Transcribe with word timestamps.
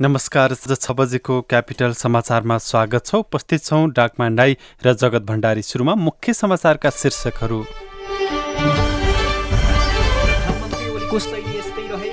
नमस्कार 0.00 0.52
छ 0.54 0.92
बजेको 0.92 1.40
क्यापिटल 1.42 1.92
समाचारमा 1.92 2.56
स्वागत 2.60 3.06
छ। 3.06 3.14
उपस्थित 3.16 3.62
छौँ 3.64 3.88
डाकमान्डाई 3.90 4.56
र 4.84 4.92
जगत 4.92 5.22
भण्डारी 5.24 5.62
सुरुमा 5.62 5.94
मुख्य 5.96 6.32
समाचारका 6.34 6.90
शीर्षकहरू। 6.92 7.62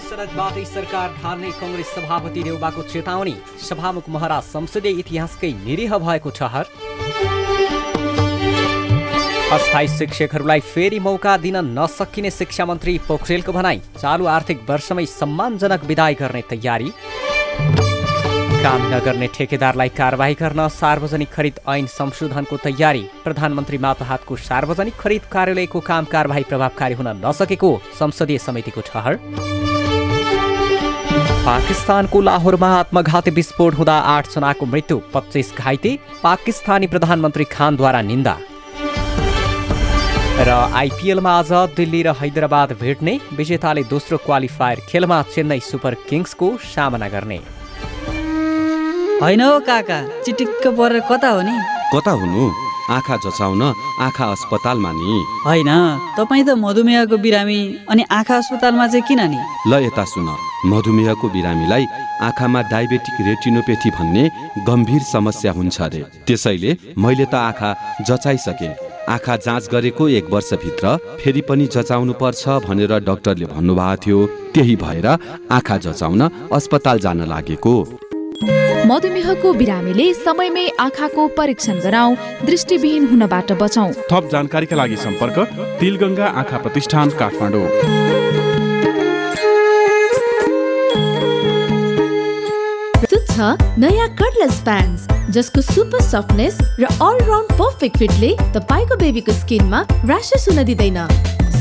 सडकबाटै 0.03 0.63
सरकार 0.65 1.09
ढाल्ने 1.19 1.51
कङ्ग्रेस 1.59 1.89
सभापति 1.95 2.43
देउबाको 2.43 2.81
चेतावनी। 2.83 3.35
सभामुख 3.61 4.09
महरा 4.09 4.39
संसदीय 4.47 4.99
इतिहासकै 4.99 5.51
निरीह 5.65 5.97
भएको 5.97 6.29
ठहर। 6.39 6.65
अस्थायी 9.53 9.87
शिक्षकहरूलाई 9.89 10.59
फेरि 10.65 10.99
मौका 10.99 11.35
दिन 11.37 11.57
नसकिने 11.77 12.31
शिक्षा 12.31 12.65
मन्त्री 12.65 12.97
पोखरेलको 13.07 13.51
भनाई। 13.51 13.81
चालु 13.99 14.25
आर्थिक 14.27 14.69
वर्षमै 14.69 15.05
सम्मानजनक 15.11 15.83
विदाय 15.83 16.13
गर्ने 16.15 16.41
तयारी। 16.49 16.89
काम 18.63 18.81
नगर्ने 18.93 19.27
ठेकेदारलाई 19.27 19.89
कारवाही 19.89 20.35
गर्न 20.39 20.67
सार्वजनिक 20.71 21.29
खरिद 21.29 21.55
ऐन 21.69 21.85
संशोधनको 21.85 22.57
तयारी। 22.57 23.01
प्रधानमन्त्री 23.23 23.77
मातहतको 23.77 24.35
सार्वजनिक 24.39 24.95
खरिद 24.95 25.23
कार्यालयको 25.31 25.79
काम 25.81 26.05
कारवाही 26.07 26.43
प्रभावकारी 26.49 26.95
हुन 26.95 27.09
नसकेको 27.19 27.71
संसदीय 27.99 28.37
समितिको 28.39 28.81
ठहर। 28.87 29.13
पाकिस्तानको 31.43 32.21
लाहोरमा 32.21 32.69
आत्मघाती 32.79 33.31
विस्फोट 33.31 33.75
हुँदा 33.75 33.97
आठजनाको 34.15 34.65
मृत्यु 34.65 34.97
पच्चिस 35.13 35.51
घाइते 35.59 35.91
पाकिस्तानी 36.23 36.87
प्रधानमन्त्री 36.87 37.45
खानद्वारा 37.51 38.01
निन्दा। 38.01 38.35
र 40.39 40.49
आइपिएलमा 40.73 41.33
आज 41.39 41.51
दिल्ली 41.75 42.01
र 42.03 42.15
हैदराबाद 42.21 42.71
भेट्ने 42.79 43.19
विजेताले 43.33 43.83
दोस्रो 43.91 44.17
क्वालिफायर 44.23 44.79
खेलमा 44.89 45.21
चेन्नई 45.33 45.59
सुपर 45.61 45.93
किङ्सको 46.09 46.47
सामना 46.65 47.09
गर्ने। 47.09 47.39
होइन 49.21 49.41
हो 49.41 49.59
काका? 49.59 49.97
चिटिक्क 50.25 50.67
परेर 50.77 50.99
कता 51.09 51.29
हो 51.29 51.41
नि? 51.41 51.55
कता 51.93 52.11
हुनु? 52.11 52.43
आँखा 52.91 53.15
जचाउन 53.23 53.61
आँखा 54.01 54.25
अस्पतालमा 54.31 54.91
नि। 54.91 55.13
होइन 55.45 55.71
तपाईँ 56.17 56.43
त 56.43 56.49
मधुमेहको 56.59 57.17
बिरामी 57.17 57.59
अनि 57.89 58.03
आँखा 58.11 58.35
अस्पतालमा 58.37 58.87
चाहिँ 58.87 59.05
किन 59.07 59.21
नि? 59.31 59.39
ल 59.67 59.73
यता 59.85 60.03
सुन। 60.03 60.27
मधुमेहको 60.67 61.29
बिरामीलाई 61.29 61.85
आँखामा 62.27 62.61
डायबेटिक 62.73 63.15
रेटिनोपेथी 63.27 63.89
भन्ने 63.89 64.23
गम्भीर 64.67 65.01
समस्या 65.13 65.51
हुन्छ 65.51 65.81
अरे। 65.81 66.01
त्यसैले 66.27 66.71
मैले 66.97 67.25
त 67.25 67.35
आँखा 67.35 67.69
जचाइसके। 68.01 68.69
आँखा 69.03 69.35
जाँच 69.35 69.69
गरेको 69.71 70.03
एक 70.09 70.25
वर्षभित्र 70.31 70.95
फेरि 71.19 71.41
पनि 71.47 71.65
जचाउनु 71.67 72.13
पर्छ 72.19 72.43
भनेर 72.67 72.99
डाक्टरले 72.99 73.45
भन्नुभएको 73.45 74.01
थियो। 74.03 74.19
त्यही 74.53 74.75
भएर 74.75 75.07
आँखा 75.51 75.77
जचाउन 75.77 76.21
अस्पताल 76.51 76.99
जान 76.99 77.27
लागेको। 77.27 77.75
मधुमेहको 78.87 79.51
बिरामीले 79.53 80.05
समयमै 80.13 80.67
आँखाको 80.79 81.27
परीक्षण 81.37 81.79
गराउँ 81.81 82.15
दृष्टिविहीन 82.45 83.05
हुनबाट 83.07 83.51
बचौँ 83.61 83.91
थप 84.11 84.27
जानकारीका 84.31 84.75
लागि 84.75 84.97
सम्पर्क 85.03 85.37
तिलगङ्गा 85.79 86.27
आँखा 86.41 86.57
प्रतिष्ठान 86.63 87.09
काठमाडौँ। 87.21 87.67
तुच्छ 93.07 93.39
नयाँ 93.79 94.09
कर्डलेस 94.19 94.59
प्यान्स 94.67 95.07
जसको 95.31 95.61
सुपर 95.63 96.01
सफ्टनेस 96.03 96.57
र 96.79 96.91
अलराउन्ड 97.07 97.55
पर्फेक्ट 97.55 97.97
फिटले 97.97 98.35
तपाईँको 98.51 98.99
बेबीको 98.99 99.39
स्किनमा 99.39 99.79
ऱ्यासेस 100.03 100.49
हुन 100.49 100.63
दिँदैन। 100.65 100.99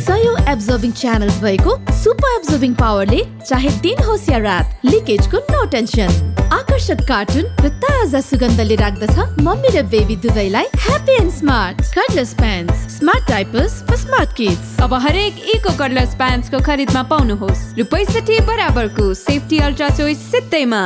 सयौँ 0.02 0.36
एब्जर्भिङ 0.50 0.92
च्यानल्स 0.98 1.41
भएको 1.41 1.78
सुपर 2.02 2.36
एब्जर्भिङ 2.36 2.74
पावरले 2.74 3.24
चाहे 3.47 3.70
दिन 3.86 4.04
होस् 4.10 4.28
या 4.30 4.38
रात 4.50 4.86
लिकेजको 4.91 5.47
नो 5.54 5.64
टेन्सन 5.70 6.31
आकर्षक 6.52 7.00
कार्टुन 7.08 7.44
र 7.64 7.68
ताजा 7.82 8.20
सुगन्धले 8.20 8.76
राख्दछ 8.76 9.40
मम्मी 9.40 9.68
र 9.76 9.82
बेबी 9.92 10.16
दुवैलाई 10.24 10.66
happy 10.86 11.12
and 11.12 11.32
smart 11.32 11.80
cordless 11.94 12.34
pants 12.40 12.82
smart 12.96 13.28
diapers 13.28 13.76
for 13.88 13.96
smart 13.96 14.36
kids 14.36 14.80
अब 14.84 14.94
हरेक 15.04 15.38
इको 15.54 15.76
कर्डलेस 15.78 16.14
प्यान्ट्सको 16.16 16.60
खरिदमा 16.66 17.02
पाउनुहोस्। 17.14 17.62
रु 17.78 17.84
पैँसठी 17.94 18.41
बराबरको 18.50 19.14
सेफ्टी 19.22 19.58
अल्ट्रा 19.68 19.88
चोइस 19.96 20.30
सित्तैमा। 20.32 20.82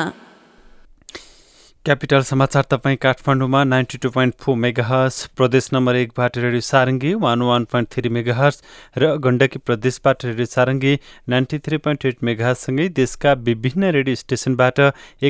क्यापिटल 1.87 2.21
समाचार 2.27 2.65
तपाईँ 2.71 2.97
काठमाडौँमा 2.99 3.63
ninety 3.65 3.99
two 4.03 4.11
point 4.11 4.35
four 4.43 4.57
megahertz 4.59 5.17
प्रदेश 5.39 5.69
नम्बर 5.73 5.97
एकबाट 5.97 6.39
radio 6.39 6.61
Sarangi 6.69 7.13
one 7.23 7.43
one 7.47 7.65
point 7.71 7.89
three 7.95 8.09
megahertz 8.11 8.59
र 8.99 9.11
गण्डकी 9.23 9.59
प्रदेशबाट 9.63 10.25
radio 10.25 10.47
Sarangi 10.47 10.99
ninety 11.31 11.59
three 11.63 11.77
point 11.87 12.07
eight 12.07 12.25
मेगाहर्ससँगै 12.27 12.89
देशका 12.99 13.33
विभिन्न 13.47 13.91
रेडियो 13.99 14.15
स्टेसनबाट 14.17 14.81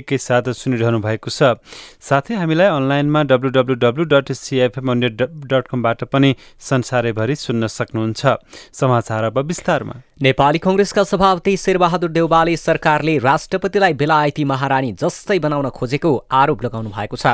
एकैसाथ 0.00 0.48
सुनिरहनु 0.56 1.00
भएको 1.04 1.28
छ। 1.28 1.60
साथै 2.00 2.40
हामीलाई 2.40 2.72
अनलाइनमा 2.72 3.22
W 3.28 3.50
W 3.52 3.76
W 3.84 4.04
dot 4.16 4.32
CFM 4.32 4.94
dot 5.04 5.68
कमबाट 5.68 6.04
पनि 6.08 6.34
संसारैभरि 6.70 7.36
सुन्न 7.36 7.66
सक्नुहुन्छ। 7.68 8.36
समाचार 8.72 9.24
अब 9.28 9.38
विस्तारमा। 9.52 10.00
नेपाली 10.20 10.58
कङ्ग्रेसका 10.58 11.02
सभापति 11.04 11.56
शेरबहादुर 11.56 12.10
देउबाले 12.10 12.56
सरकारले 12.56 13.16
राष्ट्रपतिलाई 13.18 13.92
बेलायती 13.94 14.44
महारानी 14.44 14.92
जस्तै 14.92 15.38
बनाउन 15.38 15.68
खोजेको 15.70 16.12
आरोप 16.32 16.62
लगाउनु 16.64 16.90
भएको 16.90 17.16
छ। 17.16 17.26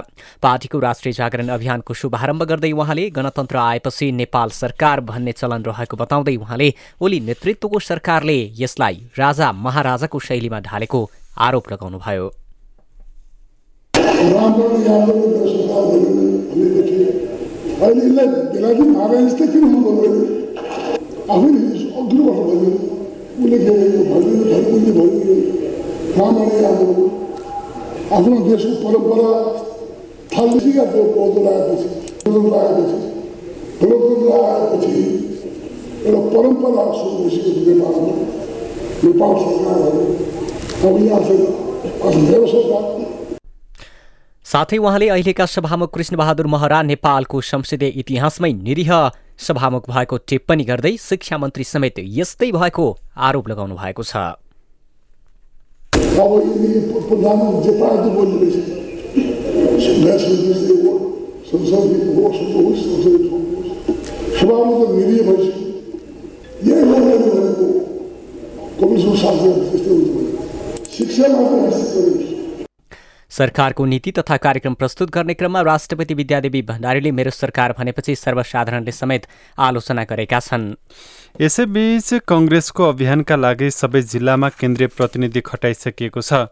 पार्टीको 0.42 0.78
राष्ट्रिय 0.80 1.12
जागरण 1.14 1.48
अभियानको 1.48 1.94
शुभारम्भ 1.94 2.42
गर्दै 2.44 2.70
उहाँले 2.74 3.04
गणतन्त्र 3.10 3.56
आएपछि 3.58 4.10
नेपाल 4.12 4.50
सरकार 4.52 5.00
भन्ने 5.06 5.32
चलन 5.32 5.62
रहेको 5.62 5.96
बताउँदै 5.96 6.36
उहाँले 6.36 6.68
ओली 7.00 7.20
नेतृत्वको 7.22 7.78
सरकारले 7.80 8.38
यसलाई 8.58 8.98
राजा 9.18 9.52
महाराजाको 9.62 10.18
शैलीमा 10.20 10.60
ढालेको 10.66 11.00
आरोप 11.38 11.72
लगाउनुभयो। 11.72 12.26
अहिले 21.30 21.81
अघिल्लो 22.00 22.22
वर्ष 22.26 22.40
भयो 22.48 22.70
उसले 23.42 23.58
के 23.58 23.70
अरे 23.72 23.86
भनिदिनु 24.10 24.44
भनिदिनु 24.52 24.92
भनिदिनु 24.98 25.36
रामले 26.16 26.64
अब 26.70 26.80
आफ्नो 28.16 28.36
देशको 28.48 28.74
परम्परा 28.84 29.30
थालिसीका 30.34 30.84
पौधो 30.92 31.40
लगाएपछि 31.46 31.88
पौधो 32.24 32.40
लगाएपछि 32.46 32.98
लोकतन्त्र 33.82 34.32
आएपछि 34.40 34.92
एउटा 36.06 36.20
परम्परा 36.34 36.84
सुरु 36.98 37.14
भइसकेको 37.18 37.60
नेपालमा 37.70 38.14
नेपाल 39.04 39.34
सरकारहरू 39.44 40.04
अब 40.88 41.02
यहाँ 41.06 41.20
चाहिँ 41.28 42.22
मेरो 42.22 42.46
सरकार 42.52 42.84
साथै 44.52 44.76
उहाँले 44.76 45.06
अहिलेका 45.08 45.44
सभामुख 45.48 45.90
कृष्णबहादुर 45.94 46.46
महरा 46.54 46.78
नेपालको 46.84 47.40
संसदीय 47.40 47.88
इतिहासमै 48.00 48.50
निरीह 48.66 48.90
सभामुख 49.44 49.84
भएको 49.90 50.16
टिप्पणी 50.28 50.64
गर्दै 50.70 50.92
शिक्षा 51.00 51.36
मन्त्री 51.40 51.64
समेत 51.64 52.00
यस्तै 52.16 52.50
भएको 52.52 52.84
आरोप 53.28 53.48
लगाउनु 53.48 53.74
भएको 53.80 54.02
छ। 54.04 54.14
शिक्षा 70.92 71.26
सरकारको 73.32 73.84
नीति 73.84 74.12
तथा 74.12 74.36
कार्यक्रम 74.36 74.74
प्रस्तुत 74.74 75.10
गर्ने 75.10 75.34
क्रममा 75.34 75.60
राष्ट्रपति 75.62 76.14
विद्यादेवी 76.14 76.62
भण्डारीले 76.62 77.10
मेरो 77.10 77.30
सरकार 77.32 77.74
भनेपछि 77.78 78.14
सर्वसाधारणले 78.16 78.92
समेत 78.92 79.26
आलोचना 79.58 80.04
गरेका 80.04 80.40
छन्। 80.40 80.74
यसैबीच 81.40 82.08
कङ्ग्रेसको 82.28 82.88
अभियानका 82.88 83.36
लागि 83.36 83.70
सबै 83.72 84.02
जिल्लामा 84.04 84.48
केन्द्रीय 84.60 84.88
प्रतिनिधि 84.96 85.40
खटाइसकिएको 85.40 86.20
छ। 86.20 86.46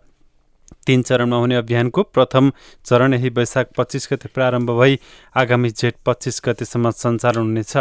तीन 0.87 1.03
चरणमा 1.03 1.37
हुने 1.37 1.57
अभियानको 1.57 2.03
प्रथम 2.09 2.51
चरण 2.87 3.15
यही 3.15 3.29
वैशाख 3.37 3.67
पच्चिस 3.77 4.09
गते 4.13 4.29
प्रारम्भ 4.35 4.71
भई 4.71 4.99
आगामी 5.37 5.71
जेठ 5.71 5.95
पच्चिस 6.07 6.41
गतेसम्म 6.45 6.91
सञ्चालन 6.97 7.43
हुनेछ। 7.43 7.77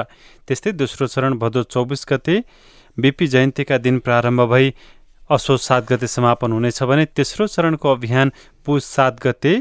त्यस्तै 0.47 0.71
दोस्रो 0.75 1.07
चरण 1.07 1.39
भदौ 1.39 1.63
चौबिस 1.71 2.05
गते 2.09 2.43
बिपी 2.97 3.27
जयन्तीका 3.27 3.77
दिन 3.79 3.99
प्रारम्भ 3.99 4.41
भई 4.51 4.73
असोज 5.29 5.59
सात 5.59 5.81
गते 5.89 6.07
समापन 6.07 6.51
हुनेछ 6.51 6.81
भने 6.83 7.05
तेस्रो 7.17 7.47
चरणको 7.47 7.91
अभियान 7.91 8.31
पुस 8.65 8.85
सात 8.85 9.19
गते 9.23 9.53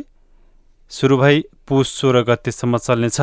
सुरु 0.90 1.16
भई 1.18 1.42
पुस 1.68 1.88
सोह्र 1.94 2.22
गतेसम्म 2.24 2.76
चल्नेछ। 2.78 3.20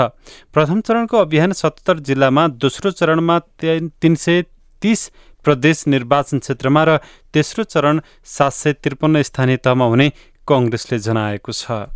प्रथम 0.54 0.82
चरणको 0.82 1.18
अभियान 1.18 1.52
सत्तर 1.54 2.00
जिल्लामा 2.08 2.48
दोस्रो 2.62 2.92
चरणमा 2.92 3.40
तिन 3.60 4.16
सय 4.16 4.42
तिस 4.82 5.10
प्रदेश 5.46 5.84
निर्वाचन 5.88 6.40
क्षेत्रमा 6.40 6.84
र 6.84 6.98
तेस्रो 7.34 7.64
चरण 7.66 8.00
सात 8.24 8.54
सय 8.54 8.74
त्रिपन्न 8.76 9.22
स्थानीय 9.22 9.58
तहमा 9.66 9.86
हुने 9.86 10.12
कङ्ग्रेसले 10.48 11.00
जनाएको 11.02 11.52
छ। 11.52 11.90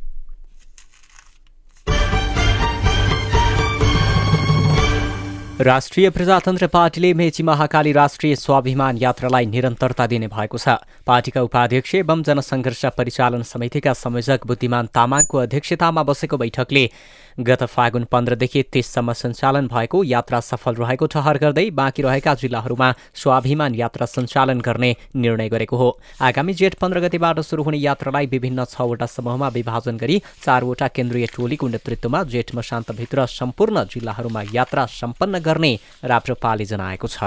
राष्ट्रिय 5.62 6.10
प्रजातन्त्र 6.10 6.68
पार्टीले 6.68 7.12
मेची 7.14 7.44
महाकाली 7.44 7.92
राष्ट्रिय 7.92 8.36
स्वाभिमान 8.36 8.98
यात्रालाई 8.98 9.46
निरन्तरता 9.46 10.06
दिने 10.08 10.28
भएको 10.28 10.58
छ। 10.58 10.76
पार्टीका 11.06 11.42
उपाध्यक्ष 11.44 11.96
एवं 11.96 12.24
जनसङ्घर्ष 12.24 12.86
परिचालन 12.98 13.42
समितिका 13.44 13.94
संयोजक 13.94 14.46
बुद्धिमान 14.48 14.88
तामाङको 14.96 15.38
अध्यक्षतामा 15.38 16.04
बसेको 16.08 16.38
बैठकले 16.40 16.84
गत 17.40 17.64
फागुन 17.64 18.04
पन्ध्रदेखि 18.04 18.62
तीससम्म 18.74 19.14
सञ्चालन 19.14 19.68
भएको 19.68 20.04
यात्रा 20.04 20.40
सफल 20.42 20.76
रहेको 20.76 21.06
ठहर 21.08 21.38
गर्दै 21.38 21.70
बाँकी 21.72 22.02
रहेका 22.02 22.34
जिल्लाहरूमा 22.36 22.92
स्वाभिमान 23.16 23.76
यात्रा 23.76 24.06
सञ्चालन 24.06 24.62
गर्ने 24.62 24.96
निर्णय 25.16 25.50
गरेको 25.50 25.78
हो। 25.78 25.90
आगामी 26.22 26.54
जेठ 26.54 26.76
पन्ध्र 26.76 27.00
गतिबाट 27.00 27.40
सुरु 27.40 27.64
हुने 27.64 27.78
यात्रालाई 27.78 28.26
विभिन्न 28.26 28.66
छवटा 28.66 29.06
समूहमा 29.06 29.48
विभाजन 29.56 29.98
गरी 29.98 30.22
चारवटा 30.44 30.88
केन्द्रीय 30.90 31.28
टोलीको 31.36 31.68
नेतृत्वमा 31.68 32.24
जेठ 32.34 32.56
मशान्तभित्र 32.56 33.26
सम्पूर्ण 33.30 33.84
जिल्लाहरूमा 33.94 34.44
यात्रा 34.54 34.86
सम्पन्न 35.00 35.40
गर्ने 35.40 35.74
राप्रपाले 36.04 36.66
जनाएको 36.66 37.08
छ। 37.08 37.24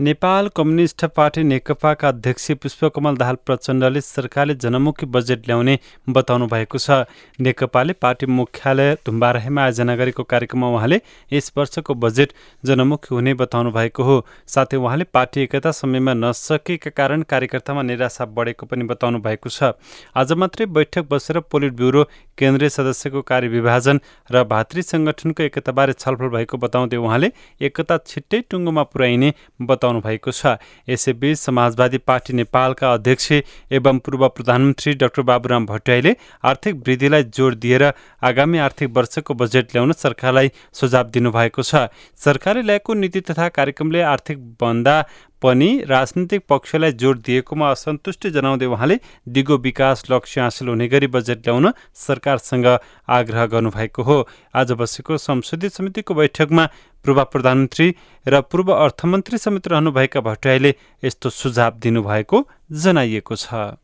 नेपाल 0.00 0.48
कम्युनिस्ट 0.48 1.04
पार्टी 1.06 1.42
नेकपाका 1.42 2.08
अध्यक्ष 2.08 2.50
पुष्पकमल 2.52 3.16
दाहाल 3.16 3.36
प्रचण्डले 3.46 4.00
सरकारले 4.00 4.54
जनमुखी 4.54 5.06
बजेट 5.06 5.46
ल्याउने 5.46 5.78
बताउनु 6.08 6.46
भएको 6.46 6.78
छ। 6.78 6.90
नेकपाले 7.38 7.92
पार्टी 7.94 8.26
मुख्यालय 8.28 8.94
धुम्बाराहीमा 9.06 9.62
आयोजना 9.62 9.94
गरेको 9.96 10.22
कार्यक्रममा 10.24 10.68
उहाँले 10.68 11.00
यस 11.32 11.52
वर्षको 11.56 11.94
बजेट 11.94 12.32
जनमुखी 12.64 13.14
हुने 13.14 13.34
बताउनु 13.34 13.70
भएको 13.70 14.02
हो। 14.02 14.16
साथै 14.46 14.76
उहाँले 14.76 15.04
पार्टी 15.14 15.40
एकता 15.42 15.70
समयमा 15.72 16.14
नसकेका 16.16 16.90
कारण 16.90 17.22
कार्यकर्तामा 17.22 17.82
निराशा 17.84 18.24
बढेको 18.34 18.66
पनि 18.66 18.84
बताउनु 18.90 19.18
भएको 19.22 19.48
छ। 19.48 19.78
आज 20.16 20.32
मात्रै 20.34 20.66
बैठक 20.74 21.06
बसेर 21.06 21.38
पोलिट 21.46 21.72
ब्युरो 21.72 22.04
केन्द्रीय 22.38 22.68
सदस्यको 22.70 23.22
कार्यविभाजन 23.24 24.00
र 24.30 24.42
भातृ 24.44 24.82
सङ्गठनको 24.84 25.42
एकताबारे 25.44 25.92
छलफल 25.94 26.28
भएको 26.30 26.56
बताउँदै 26.58 26.96
उहाँले 26.98 27.28
एकता 27.60 27.98
छिट्टै 28.04 28.40
टुङ्गोमा 28.50 28.82
पुर्याइने 28.84 29.32
बताउनु 29.62 30.00
भएको 30.00 30.30
छ। 30.32 30.56
यसैबीच 30.88 31.38
समाजवादी 31.38 31.98
पार्टी 32.02 32.32
नेपालका 32.34 32.92
अध्यक्ष 32.92 33.26
एवं 33.72 33.98
पूर्व 34.00 34.28
प्रधानमन्त्री 34.30 34.94
डाक्टर 34.96 35.22
बाबुराम 35.24 35.66
भट्टराईले 35.66 36.16
आर्थिक 36.44 36.74
वृद्धिलाई 36.84 37.22
जोड 37.30 37.54
दिएर 37.56 37.84
आगामी 38.22 38.58
आर्थिक 38.60 38.90
वर्षको 38.96 39.34
बजेट 39.34 39.74
ल्याउन 39.74 39.92
सरकारलाई 39.94 40.50
सुझाव 40.72 41.10
दिनुभएको 41.10 41.62
छ। 41.62 41.86
सरकारले 42.18 42.62
ल्याएको 42.64 42.94
नीति 42.94 43.20
तथा 43.30 43.48
कार्यक्रमले 43.50 44.00
आर्थिक 44.04 44.38
भन्दा 44.60 44.96
पनि 45.44 45.68
राजनीतिक 45.84 46.42
पक्षलाई 46.48 46.92
जोड 46.96 47.18
दिएकोमा 47.20 47.70
असन्तुष्टि 47.70 48.30
जनाउँदै 48.30 48.66
उहाँले 48.66 48.96
दिगो 49.28 49.56
विकास 49.60 50.04
लक्ष्य 50.10 50.40
हासिल 50.40 50.68
हुने 50.68 50.88
गरी 50.88 51.06
बजेट 51.12 51.38
ल्याउन 51.38 51.70
सरकारसँग 51.96 52.66
आग्रह 53.08 53.46
गर्नुभएको 53.52 54.02
हो। 54.02 54.18
आज 54.54 54.72
बसेको 54.72 55.16
संसदीय 55.18 55.70
समितिको 55.70 56.14
बैठकमा 56.14 56.66
पूर्व 57.04 57.22
प्रधानमन्त्री 57.28 57.88
र 58.26 58.40
पूर्व 58.40 58.72
अर्थमन्त्री 58.74 59.38
समेत 59.38 59.68
रहनुभएका 59.68 60.20
भट्टराईले 60.22 60.74
यस्तो 61.04 61.30
सुझाव 61.30 61.72
दिनुभएको 61.78 62.46
जनाइएको 62.80 63.36
छ। 63.36 63.76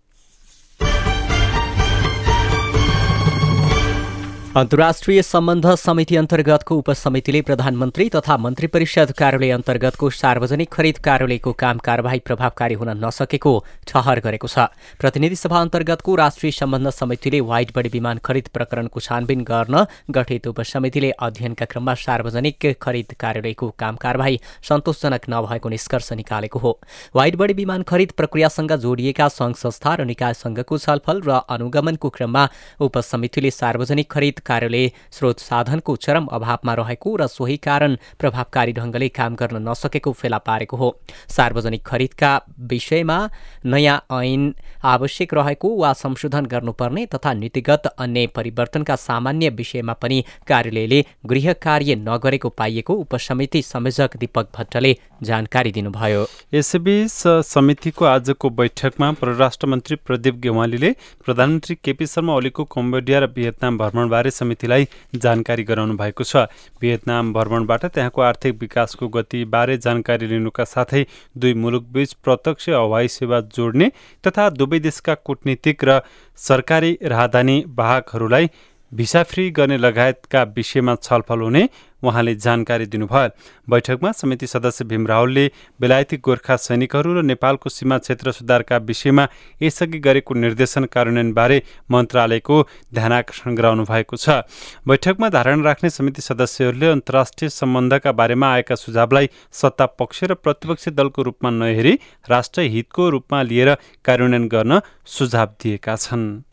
अन्तर्राष्ट्रिय 4.57 5.23
सम्बन्ध 5.23 5.67
समिति 5.79 6.17
अन्तर्गतको 6.17 6.77
उपसमितिले 6.79 7.41
प्रधानमन्त्री 7.43 8.09
तथा 8.11 8.37
मन्त्री 8.37 8.67
परिषद 8.67 9.11
कार्यालय 9.19 9.51
अन्तर्गतको 9.51 10.09
सार्वजनिक 10.11 10.73
खरिद 10.73 10.97
कार्यालयको 10.99 11.53
काम 11.53 11.79
कारवाही 11.79 12.19
प्रभावकारी 12.19 12.75
हुन 12.75 12.89
नसकेको 13.05 13.53
ठहर 13.89 14.21
गरेको 14.21 14.49
छ। 14.49 14.67
प्रतिनिधि 15.01 15.37
सभा 15.37 15.61
अन्तर्गतको 15.61 16.15
राष्ट्रिय 16.17 16.53
सम्बन्ध 16.53 16.91
समितिले 16.91 17.41
व्हाइट 17.41 17.71
बडी 17.77 17.89
विमान 17.89 18.19
खरिद 18.25 18.49
प्रकरणको 18.55 19.01
छानबिन 19.01 19.45
गर्न 19.45 19.85
गठित 20.11 20.47
उपसमितिले 20.49 21.11
अध्ययनका 21.21 21.71
क्रममा 21.71 21.95
सार्वजनिक 22.03 22.67
खरिद 22.83 23.15
कार्यालयको 23.21 23.71
काम 23.79 24.03
कारवाही 24.03 24.41
सन्तोषजनक 24.69 25.31
नभएको 25.31 25.69
निष्कर्ष 25.69 26.13
निकालेको 26.15 26.59
हो। 26.59 26.75
व्हाइट 27.15 27.37
बडी 27.37 27.55
विमान 27.63 27.83
खरिद 27.85 28.17
प्रक्रियासँग 28.19 28.77
जोडिएका 28.83 29.29
सङ्घ 29.31 29.55
संस्था 29.63 29.95
र 29.95 30.11
निकाय 30.11 30.35
सङ्घको 30.43 30.79
छलफल 30.81 31.23
र 31.29 31.41
अनुगमनको 31.51 32.11
क्रममा 32.11 32.47
उपसमितिले 32.83 33.51
सार्वजनिक 33.53 34.11
खरिद 34.11 34.39
कार्यालय 34.41 34.91
स्रोत 35.13 35.39
साधनको 35.41 35.97
चरम 35.99 36.27
अभावमा 36.33 36.75
रहेको 36.75 37.17
र 37.17 37.27
सोही 37.29 37.57
कारण 37.59 37.97
प्रभावकारी 38.19 38.73
ढङ्गले 38.73 39.09
काम 39.11 39.35
गर्न 39.35 39.69
नसकेको 39.69 40.13
फेला 40.13 40.39
पारेको 40.41 40.77
हो। 40.77 40.89
सार्वजनिक 41.29 41.83
खरिदका 41.87 42.31
विषयमा 42.71 43.19
नयाँ 43.67 43.99
ऐन 44.13 44.53
आवश्यक 44.85 45.35
रहेको 45.35 45.69
वा 45.77 45.93
संशोधन 45.95 46.47
गर्नुपर्ने 46.47 47.07
तथा 47.07 47.33
नीतिगत 47.35 47.87
अन्य 47.99 48.27
परिवर्तनका 48.37 48.97
सामान्य 48.99 49.49
विषयमा 49.53 49.93
पनि 50.03 50.23
कार्यालयले 50.49 51.05
गृह 51.27 51.53
कार्य 51.63 51.95
नगरेको 51.99 52.49
पाइएको 52.51 52.95
उपसमिति 52.97 53.63
संयोजक 53.63 54.17
दीपक 54.17 54.49
भट्टले 54.57 54.97
जानकारी 55.23 55.73
दिनुभयो। 55.73 56.27
यसैबीच 56.55 57.11
समितिको 57.47 58.05
आजको 58.07 58.51
बैठकमा 58.51 59.11
परराष्ट्र 59.21 59.67
मन्त्री 59.67 59.97
प्रदीप 59.97 60.35
गेवालीले 60.41 60.91
प्रधानमन्त्री 61.25 61.75
केपी 61.85 62.07
शर्मा 62.07 62.35
ओलीको 62.35 62.65
कम्बोडिया 62.67 63.19
र 63.21 63.27
भियतनाम 63.37 63.79
भ्रमणबारे 63.79 64.30
समितिलाई 64.31 64.89
जानकारी 65.17 65.65
गराउनु 65.65 65.97
भएको 65.97 66.25
छ। 66.25 66.47
भियतनाम 66.81 67.33
भ्रमणबाट 67.33 67.85
त्यहाँको 67.89 68.21
आर्थिक 68.23 68.57
विकासको 68.61 69.09
गतिबारे 69.11 69.77
जानकारी 69.79 70.27
लिनुका 70.27 70.65
साथै 70.67 71.05
दुई 71.37 71.55
मुलुकबीच 71.57 72.13
प्रत्यक्ष 72.25 72.69
हवाई 72.71 73.09
सेवा 73.11 73.41
जोड्ने 73.53 73.91
तथा 74.25 74.49
दुवै 74.57 74.81
देशका 74.81 75.15
कूटनीतिक 75.23 75.85
र 75.85 76.01
सरकारी 76.39 76.99
राहदानी 77.05 77.63
वाहकहरूलाई 77.77 78.51
भिसा 78.93 79.23
फ्री 79.23 79.51
गर्ने 79.53 79.77
लगायतका 79.79 80.43
विषयमा 80.55 80.95
छलफल 81.01 81.41
हुने 81.41 81.63
उहाँले 82.03 82.35
जानकारी 82.37 82.87
दिनुभयो। 82.87 83.29
बैठकमा 83.71 84.13
समिति 84.13 84.47
सदस्य 84.47 84.85
भीम 84.85 85.07
राहुलले 85.07 85.45
बेलायती 85.81 86.17
गोर्खा 86.19 86.57
सैनिकहरू 86.59 87.13
र 87.15 87.23
नेपालको 87.23 87.71
सीमा 87.71 87.99
क्षेत्र 87.99 88.33
सुधारका 88.33 88.77
विषयमा 88.81 89.27
यसअघि 89.63 89.99
गरेको 89.99 90.35
निर्देशन 90.35 90.85
कार्यान्वयनबारे 90.87 91.63
मन्त्रालयको 91.91 92.57
ध्यानकर्षण 92.95 93.55
गराउनु 93.55 93.85
भएको 93.85 94.17
छ। 94.17 94.43
बैठकमा 94.89 95.29
धारणा 95.29 95.65
राख्ने 95.65 95.91
समिति 95.91 96.23
सदस्यहरूले 96.23 96.89
अन्तर्राष्ट्रिय 96.89 97.49
सम्बन्धका 97.51 98.13
बारेमा 98.13 98.53
आएका 98.53 98.75
सुझावलाई 98.75 99.31
सत्ता 99.53 99.87
पक्ष 100.01 100.25
र 100.25 100.35
प्रतिपक्ष 100.35 100.89
दलको 100.91 101.23
रूपमा 101.23 101.51
नहेरी 101.51 101.99
राष्ट्रिय 102.31 102.69
हितको 102.69 103.09
रूपमा 103.11 103.43
लिएर 103.43 103.75
कार्यान्वयन 104.05 104.49
गर्न 104.49 104.81
सुझाव 105.07 105.49
दिएका 105.63 105.97
छन्। 105.97 106.50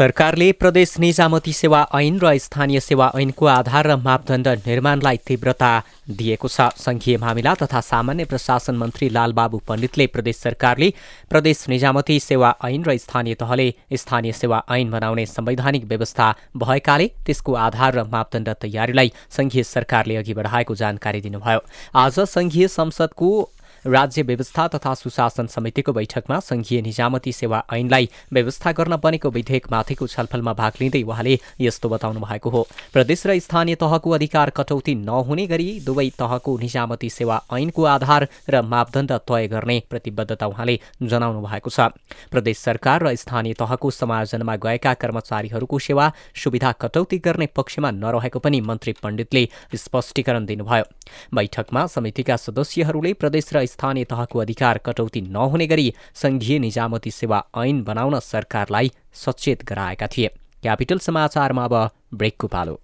सरकारले 0.00 0.46
प्रदेश 0.52 0.92
निजामती 0.98 1.52
सेवा 1.52 1.80
ऐन 1.94 2.18
र 2.20 2.38
स्थानीय 2.38 2.80
सेवा 2.80 3.10
ऐनको 3.16 3.46
आधार 3.46 3.86
र 3.86 3.96
मापदण्ड 4.00 4.48
निर्माणलाई 4.66 5.16
तीव्रता 5.28 5.72
दिएको 6.18 6.48
छ। 6.48 6.68
सङ्घीय 6.80 7.16
मामिला 7.20 7.54
तथा 7.60 7.80
सामान्य 7.84 8.24
प्रशासन 8.24 8.76
मन्त्री 8.80 9.08
लालबाबु 9.12 9.58
पण्डितले 9.68 10.06
प्रदेश 10.14 10.36
सरकारले 10.38 10.88
प्रदेश 11.30 11.64
निजामती 11.68 12.18
सेवा 12.20 12.54
ऐन 12.64 12.84
र 12.88 12.96
स्थानीय 12.96 13.34
तहले 13.44 13.68
स्थानीय 13.94 14.32
सेवा 14.32 14.62
ऐन 14.72 14.90
बनाउने 14.90 15.26
संवैधानिक 15.28 15.84
व्यवस्था 15.84 16.32
भएकाले 16.56 17.06
त्यसको 17.26 17.60
आधार 17.68 17.94
र 17.98 18.08
मापदण्ड 18.08 18.48
तयारीलाई 18.56 19.12
सङ्घीय 19.36 19.62
सरकारले 19.68 20.16
अघि 20.16 20.34
बढाएको 20.34 20.74
जानकारी 20.80 21.20
दिनुभयो। 21.20 21.60
आज 21.94 22.20
सङ्घीय 22.36 22.68
संसदको 22.72 23.30
राज्य 23.86 24.22
व्यवस्था 24.22 24.66
तथा 24.68 24.94
सुशासन 24.94 25.46
समितिको 25.46 25.92
बैठकमा 25.92 26.38
सङ्घीय 26.40 26.80
निजामती 26.82 27.32
सेवा 27.32 27.62
ऐनलाई 27.72 28.08
व्यवस्था 28.32 28.72
गर्न 28.72 28.96
बनेको 28.96 29.30
विधेयकमाथिको 29.30 30.06
छलफलमा 30.06 30.52
भाग 30.52 30.72
लिँदै 30.80 31.02
उहाँले 31.02 31.38
यस्तो 31.60 31.88
बताउनु 31.88 32.20
भएको 32.20 32.50
हो। 32.50 32.66
प्रदेश 32.92 33.26
र 33.26 33.38
स्थानीय 33.38 33.74
तहको 33.74 34.10
अधिकार 34.10 34.50
कटौती 34.50 34.94
नहुने 34.94 35.46
गरी 35.46 35.68
दुवै 35.80 36.08
तहको 36.18 36.56
निजामती 36.58 37.10
सेवा 37.10 37.40
ऐनको 37.52 37.84
आधार 37.86 38.28
र 38.50 38.62
मापदण्ड 38.62 39.12
तय 39.28 39.48
गर्ने 39.48 39.82
प्रतिबद्धता 39.90 40.46
उहाँले 40.46 40.78
जनाउनु 41.02 41.40
भएको 41.40 41.70
छ। 41.70 41.88
प्रदेश 42.30 42.58
सरकार 42.58 43.06
र 43.06 43.14
स्थानीय 43.16 43.54
तहको 43.54 43.90
समायोजनमा 43.90 44.56
गएका 44.56 44.94
कर्मचारीहरूको 44.94 45.78
सेवा 45.78 46.12
सुविधा 46.34 46.72
कटौती 46.80 47.18
गर्ने 47.18 47.46
पक्षमा 47.56 47.90
नरहेको 47.90 48.38
पनि 48.38 48.60
मन्त्री 48.60 48.92
पण्डितले 49.02 49.48
स्पष्टीकरण 49.74 50.46
दिनुभयो। 50.46 50.84
बैठकमा 51.34 51.86
समितिका 51.86 52.36
सदस्यहरूले 52.36 53.12
प्रदेश 53.14 53.50
र 53.54 53.66
स्थानीय 53.70 54.04
तहको 54.10 54.38
अधिकार 54.38 54.78
कटौती 54.86 55.20
नहुने 55.30 55.66
गरी 55.66 55.92
सङ्घीय 56.16 56.58
निजामती 56.58 57.10
सेवा 57.12 57.42
ऐन 57.58 57.82
बनाउन 57.84 58.18
सरकारलाई 58.24 58.92
सचेत 59.16 59.64
गराएका 59.64 60.06
थिए। 60.08 60.30
क्यापिटल 60.62 60.98
समाचारमा 61.00 61.64
अब 61.64 61.74
ब्रेकको 62.14 62.46
पालो 62.48 62.80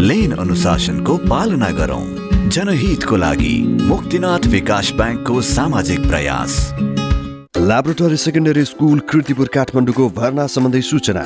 लेन 0.00 0.32
अनुशासनको 0.38 1.16
पालना 1.28 1.70
गरौं। 1.78 2.04
जनहितको 2.48 3.16
लागि 3.16 3.56
मुक्तिनाथ 3.82 4.46
विकास 4.48 4.92
ब्याङ्कको 4.96 5.40
सामाजिक 5.46 6.00
प्रयास। 6.02 6.54
ल्याबोरेटरी 7.58 8.16
सेकेन्डरी 8.18 8.64
स्कुल 8.64 8.98
कृतिपुर 9.10 9.48
काठमाडौँको 9.54 10.08
भर्ना 10.16 10.46
सम्बन्धी 10.46 10.82
सूचना 10.84 11.24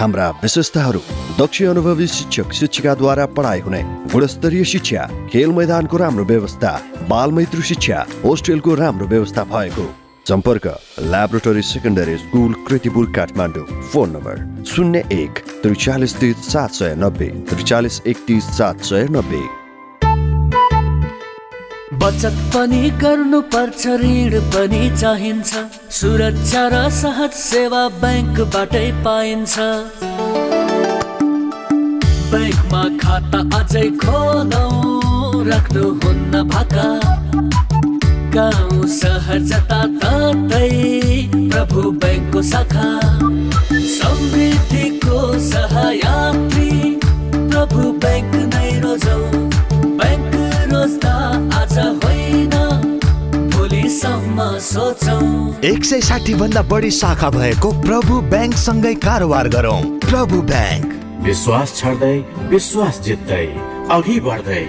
हाम्रा 0.00 0.28
विशेषताहरू 0.42 0.98
दक्ष 1.38 1.62
अनुभवी 1.62 2.06
शिक्षक 2.06 2.52
शिक्षिकाद्वारा 2.52 3.24
पढाइ 3.26 3.60
हुने 3.60 3.80
गुणस्तरीय 4.12 4.64
शिक्षा 4.64 5.06
खेल 5.32 5.52
मैदानको 5.52 5.96
राम्रो 5.96 6.24
व्यवस्था 6.24 6.72
बालमैत्री 7.08 7.62
शिक्षा 7.62 8.04
होस्टेलको 8.24 8.74
राम्रो 8.74 9.06
व्यवस्था 9.06 9.44
भएको। 9.44 9.88
सम्पर्क 10.28 10.66
laboratory 11.02 11.62
secondary 11.62 12.16
school 12.18 12.54
Kirtipur 12.68 13.10
Kathmandu. 13.16 13.64
Phone 13.82 14.10
number 14.10 14.64
शून्य 14.66 15.04
एक 15.12 15.44
त्रिचालिस 15.62 16.16
तिस 16.20 16.48
सात 16.52 16.70
सय 16.70 16.94
नब्बे 16.98 17.28
त्रिचालिस 17.50 18.00
एकतिस 18.06 18.56
सात 18.58 18.84
सय 18.84 19.06
नब्बे। 19.10 19.42
बचत 22.00 22.36
पनि 22.54 22.88
गर्नुपर्छ 23.02 23.86
ऋण 24.02 24.32
पनि 24.52 24.82
चाहिन्छ। 25.00 25.50
सुरक्षा 25.98 26.62
र 26.72 26.74
सहज 26.98 27.32
सेवा 27.38 27.82
ब्याङ्कबाटै 28.02 28.88
पाइन्छ। 29.04 29.54
ब्याङ्कमा 32.32 32.82
खाता 33.02 33.40
अझै 33.58 33.86
खोलौँ 34.02 35.44
राख्नुहुन्न 35.50 36.42
भाका 36.52 36.88
गाउँ 38.36 38.86
सहर 38.98 39.40
जताततै 39.50 40.70
प्रभु 41.34 41.90
ब्याङ्कको 42.04 42.42
शाखा। 42.52 42.88
समृद्धिको 43.96 45.18
सहायात्री 45.50 46.70
प्रभु 47.34 47.92
ब्याङ्क 48.04 48.34
नै 48.54 48.70
रोजौँ। 48.84 49.24
ब्याङ्क 50.00 50.34
रोज्दा 50.72 51.14
एक 53.96 55.84
सय 55.84 56.00
साठी 56.00 56.34
भन्दा 56.34 56.62
बढी 56.62 56.90
शाखा 56.90 57.30
भएको 57.30 57.70
प्रभु 57.82 58.20
ब्याङ्क 58.20 58.54
सँगै 58.54 58.94
कारोबार 58.94 59.48
गरौँ। 59.48 59.82
प्रभु 59.82 60.42
ब्याङ्क। 60.42 61.20
विश्वास 61.24 61.76
छर्दै 61.76 62.18
विश्वास 62.48 63.00
जित्दै 63.00 63.46
अघि 63.90 64.20
बढ्दै। 64.20 64.64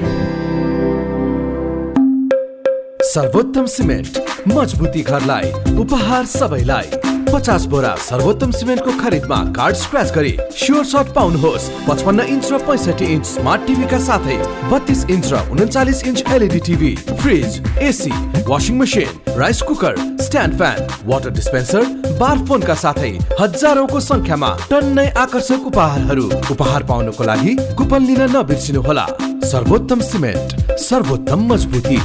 सर्वोत्तम 3.04 3.66
सिमेन्ट 3.66 4.18
मजबुती 4.48 5.02
घरलाई 5.02 5.52
उपहार 5.76 6.26
सबैलाई। 6.26 7.17
पचास 7.28 7.66
बोरा 7.66 7.96
सर्वोत्तम 8.02 8.52
सिमेन्टको 8.52 8.92
खरिदमा 9.00 9.38
कार्ड 9.56 9.76
स्क्रच 9.76 10.12
गरी 10.16 10.34
स्योर 10.58 10.86
सर्ट 10.86 11.14
पाउनुहोस्। 11.16 11.70
पचपन्न 11.88 12.20
इन्च 12.34 12.52
र 12.52 12.58
पैँसठी 12.68 13.06
इन्च 13.14 13.26
स्मार्ट 13.28 13.68
टिभीका 13.68 14.00
साथै 14.08 14.38
बत्तिस 14.72 15.06
इन्च 15.10 15.32
र 15.34 15.42
उन्चालिस 15.52 16.04
inch 16.04 16.24
LED 16.34 16.60
TV 16.68 16.94
fridge 17.14 17.62
AC 17.82 18.12
washing 18.50 18.76
machine 18.80 19.38
rice 19.38 19.62
cooker 19.62 19.96
stand 20.22 20.58
fan 20.58 20.88
water 21.06 21.30
dispenser 21.32 21.84
bar 22.20 22.38
फोनका 22.48 22.76
साथै 22.76 23.12
हजारौंको 23.40 24.00
संख्यामा 24.02 24.50
टन्नै 24.70 25.08
आकर्षक 25.24 25.68
उपहारहरू। 25.68 26.26
उपहार 26.52 26.84
पाउनको 26.84 27.24
लागि 27.24 27.56
कुपन 27.78 28.06
लिन 28.06 28.22
नबिर्सिनुहोला। 28.36 29.06
सर्वोत्तम 29.48 30.00
सिमेन्ट 30.04 30.80
सर्वोत्तम 30.82 31.48
मजबुती। 31.52 32.00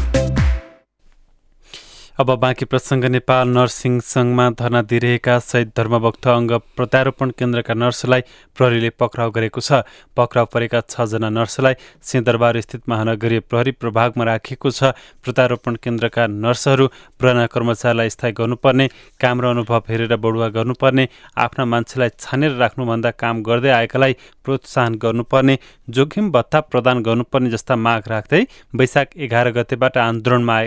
अब 2.22 2.30
बाँकी 2.38 2.64
प्रसङ्ग 2.70 3.04
नेपाल 3.10 3.48
नर्सिङ 3.48 3.94
सङ्घमा 4.06 4.44
धर्ना 4.58 4.80
दिइरहेका 4.90 5.34
शहीद 5.42 5.70
धर्मभक्त 5.76 6.26
अङ्ग 6.28 6.50
प्रत्यारोपण 6.78 7.30
केन्द्रका 7.38 7.74
नर्सलाई 7.74 8.20
प्रहरीले 8.58 8.90
पक्राउ 8.94 9.30
गरेको 9.36 9.60
छ। 9.60 9.80
पक्राउ 10.14 10.46
परेका 10.52 10.80
छजना 10.86 11.30
नर्सलाई 11.34 11.74
सिंहदरबार 12.08 12.60
स्थित 12.60 12.82
महानगरीय 12.88 13.40
प्रहरी 13.50 13.72
प्रभागमा 13.82 14.24
राखिएको 14.24 14.70
छ। 14.70 14.92
प्रत्यारोपण 15.24 15.76
केन्द्रका 15.82 16.26
नर्सहरू 16.36 16.86
पुराना 17.18 17.46
कर्मचारीलाई 17.54 18.10
स्थायी 18.14 18.32
गर्नुपर्ने 18.38 18.86
काम 19.18 19.40
र 19.42 19.50
अनुभव 19.50 19.82
हेरेर 19.88 20.14
बढुवा 20.22 20.48
गर्नुपर्ने 20.58 21.08
आफ्ना 21.46 21.64
मान्छेलाई 21.72 22.14
छानेर 22.18 22.54
राख्नुभन्दा 22.62 23.10
काम 23.24 23.42
गर्दै 23.50 23.72
आएकालाई 23.80 24.14
प्रोत्साहन 24.44 25.00
गर्नुपर्ने 25.06 25.58
जोखिम 25.98 26.30
भत्ता 26.30 26.60
प्रदान 26.70 27.02
गर्नुपर्ने 27.02 27.50
जस्ता 27.56 27.76
माग 27.88 28.08
राख्दै 28.14 28.42
वैशाख 28.78 29.18
एघार 29.26 29.52
गतेबाट 29.58 29.98
आन्दोलनमा 30.04 30.60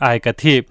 आएका 0.00 0.32
थिए। 0.32 0.64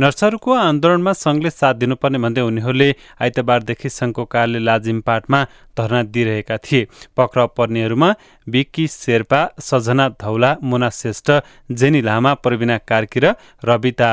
नर्सहरूको 0.00 0.50
आन्दोलनमा 0.52 1.12
सङ्घले 1.14 1.50
साथ 1.50 1.74
दिनुपर्ने 1.74 2.18
भन्दै 2.18 2.42
उनीहरूले 2.50 2.88
आइतबारदेखि 3.22 3.88
सङ्घको 3.90 4.24
कार्यालय 4.24 4.60
लाजिमपाटमा 4.60 5.40
धरना 5.76 6.02
दिइरहेका 6.14 6.56
थिए। 6.66 6.88
पक्राउ 7.16 7.46
पर्नेहरूमा 7.56 8.10
बिक्की 8.46 8.86
शेर्पा 8.86 9.40
सजना 9.60 10.08
धौला 10.22 10.50
मुना 10.62 10.88
श्रेष्ठ 10.90 11.28
जेनी 11.72 12.00
लामा 12.02 12.32
प्रवीणा 12.44 12.76
कार्की 12.90 13.20
र 13.20 13.34
रविता 13.64 14.10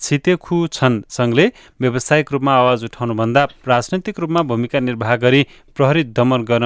छितेखु 0.00 0.56
छन्। 0.68 1.02
सङ्घले 1.08 1.46
व्यावसायिक 1.80 2.32
रूपमा 2.32 2.52
आवाज 2.54 2.84
उठाउनुभन्दा 2.84 3.42
राजनैतिक 3.68 4.18
रूपमा 4.20 4.42
भूमिका 4.50 4.78
निर्वाह 4.80 5.14
गरी 5.24 5.42
प्रहरी 5.76 6.02
दमन 6.16 6.40
गर्न 6.44 6.64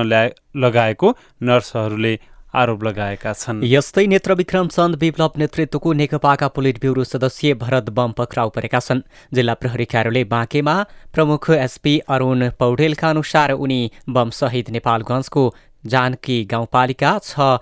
लगाएको 0.57 1.09
नर्सहरूले 1.43 2.15
आरोप 2.55 2.85
लगाएका 2.85 3.33
छन्। 3.33 3.61
यस्तै 3.65 4.07
नेत्र 4.07 4.35
विक्रम 4.35 4.69
चन्द 4.69 4.97
विप्लव 4.97 5.33
नेतृत्वको 5.39 5.93
नेकपाका 5.93 6.49
पोलिट 6.49 6.81
ब्युरो 6.81 7.05
सदस्य 7.05 7.55
भरत 7.55 7.91
बम 7.91 8.13
पक्राउ 8.13 8.49
परेका 8.51 8.81
छन्। 8.81 9.03
जिल्ला 9.35 9.55
प्रहरी 9.55 9.85
कार्यालय 9.85 10.25
बाँकेमा 10.25 10.75
प्रमुख 11.13 11.51
एसपी 11.51 11.99
अरूण 12.09 12.49
पौडेलका 12.59 13.11
अनुसार 13.11 13.51
उनी 13.53 13.81
बमसहित 14.09 14.71
नेपालगञ्जको 14.71 15.45
जानकी 15.89 16.37
गाउँपालिका 16.45 17.11
छ 17.21 17.59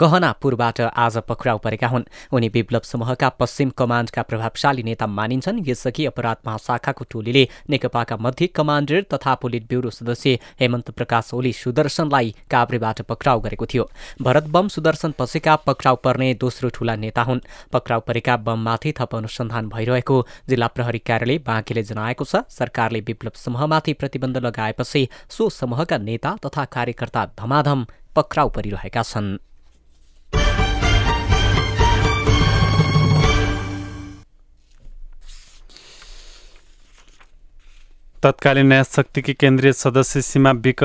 गहनापुरबाट 0.00 0.80
आज 0.80 1.16
पक्राउ 1.28 1.58
परेका 1.58 1.88
हुन्। 1.88 2.04
उनी 2.32 2.48
विप्लव 2.48 2.80
समूहका 2.84 3.28
पश्चिम 3.38 3.70
कमान्डका 3.70 4.22
प्रभावशाली 4.22 4.82
नेता 4.82 5.06
मानिन्छन्। 5.08 5.62
यसअघि 5.68 6.06
अपराध 6.06 6.36
महाशाखाको 6.46 7.04
टोलीले 7.10 7.46
नेकपाका 7.70 8.16
मध्य 8.16 8.46
कमान्डर 8.48 9.02
तथा 9.12 9.34
पोलिट 9.34 9.68
ब्युरो 9.68 9.90
सदस्य 9.90 10.38
हेमन्त 10.60 10.90
प्रकाश 10.90 11.30
ओली 11.34 11.52
सुदर्शनलाई 11.54 12.34
काभ्रेबाट 12.50 13.02
पक्राउ 13.08 13.40
गरेको 13.40 13.66
थियो। 13.66 13.88
भरत 14.22 14.46
बम 14.48 14.68
सुदर्शन 14.68 15.14
पछिका 15.18 15.56
पक्राउ 15.66 15.96
पर्ने 16.04 16.32
दोस्रो 16.34 16.68
ठूला 16.68 16.96
नेता 16.96 17.22
हुन्। 17.22 17.40
पक्राउ 17.72 18.00
परेका 18.00 18.36
बममाथि 18.38 18.92
थप 18.98 19.14
अनुसन्धान 19.14 19.68
भइरहेको 19.68 20.16
जिल्ला 20.48 20.66
प्रहरी 20.68 20.98
कार्यालय 21.00 21.38
बाँकीले 21.46 21.82
जनाएको 21.84 22.24
छ। 22.24 22.42
सरकारले 22.50 23.00
विप्लव 23.00 23.32
समूहमाथि 23.36 23.92
प्रतिबन्ध 23.94 24.36
लगाएपछि 24.38 25.08
सो 25.30 25.48
समूहका 25.50 25.98
नेता 25.98 26.36
तथा 26.46 26.64
कार्यकर्ता 26.66 27.24
धमाधम 27.38 27.86
पक्राउ 28.16 28.48
परिरहेका 28.48 29.02
छन्। 29.02 29.36
तत्कालीन 38.22 38.66
न्याय 38.66 38.82
शक्तिकी 38.84 39.32
केन्द्रीय 39.34 39.72
सदस्य 39.72 40.20
सीमा 40.22 40.50
विक 40.58 40.82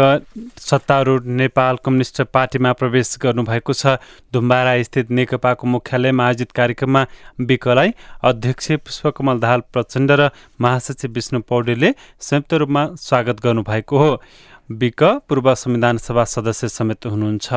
सत्तारूढ 0.62 1.26
नेपाल 1.26 1.78
कम्युनिस्ट 1.86 2.22
पार्टीमा 2.30 2.74
प्रवेश 2.74 3.18
गर्नुभएको 3.22 3.74
छ। 3.74 3.98
धुम्बारा 4.34 4.74
स्थित 4.84 5.10
नेकपाको 5.10 5.68
मुख्यालयमा 5.68 6.26
आयोजित 6.26 6.52
कार्यक्रममा 6.52 7.06
विकलाई 7.42 7.90
अध्यक्ष 8.24 8.72
पुष्पकमल 8.86 9.40
दाहाल 9.40 9.62
प्रचण्ड 9.74 10.12
र 10.12 10.30
महासचिव 10.62 11.12
विष्णु 11.12 11.40
पौडेलले 11.50 11.94
संयुक्त 12.22 12.54
रूपमा 12.54 12.86
स्वागत 13.02 13.42
गर्नुभएको 13.44 13.98
हो। 13.98 14.22
विक 14.70 15.04
पूर्व 15.04 15.54
संविधान 15.56 15.98
सभा 15.98 16.24
सदस्य 16.24 16.68
समेत 16.68 17.06
हुनुहुन्छ। 17.06 17.54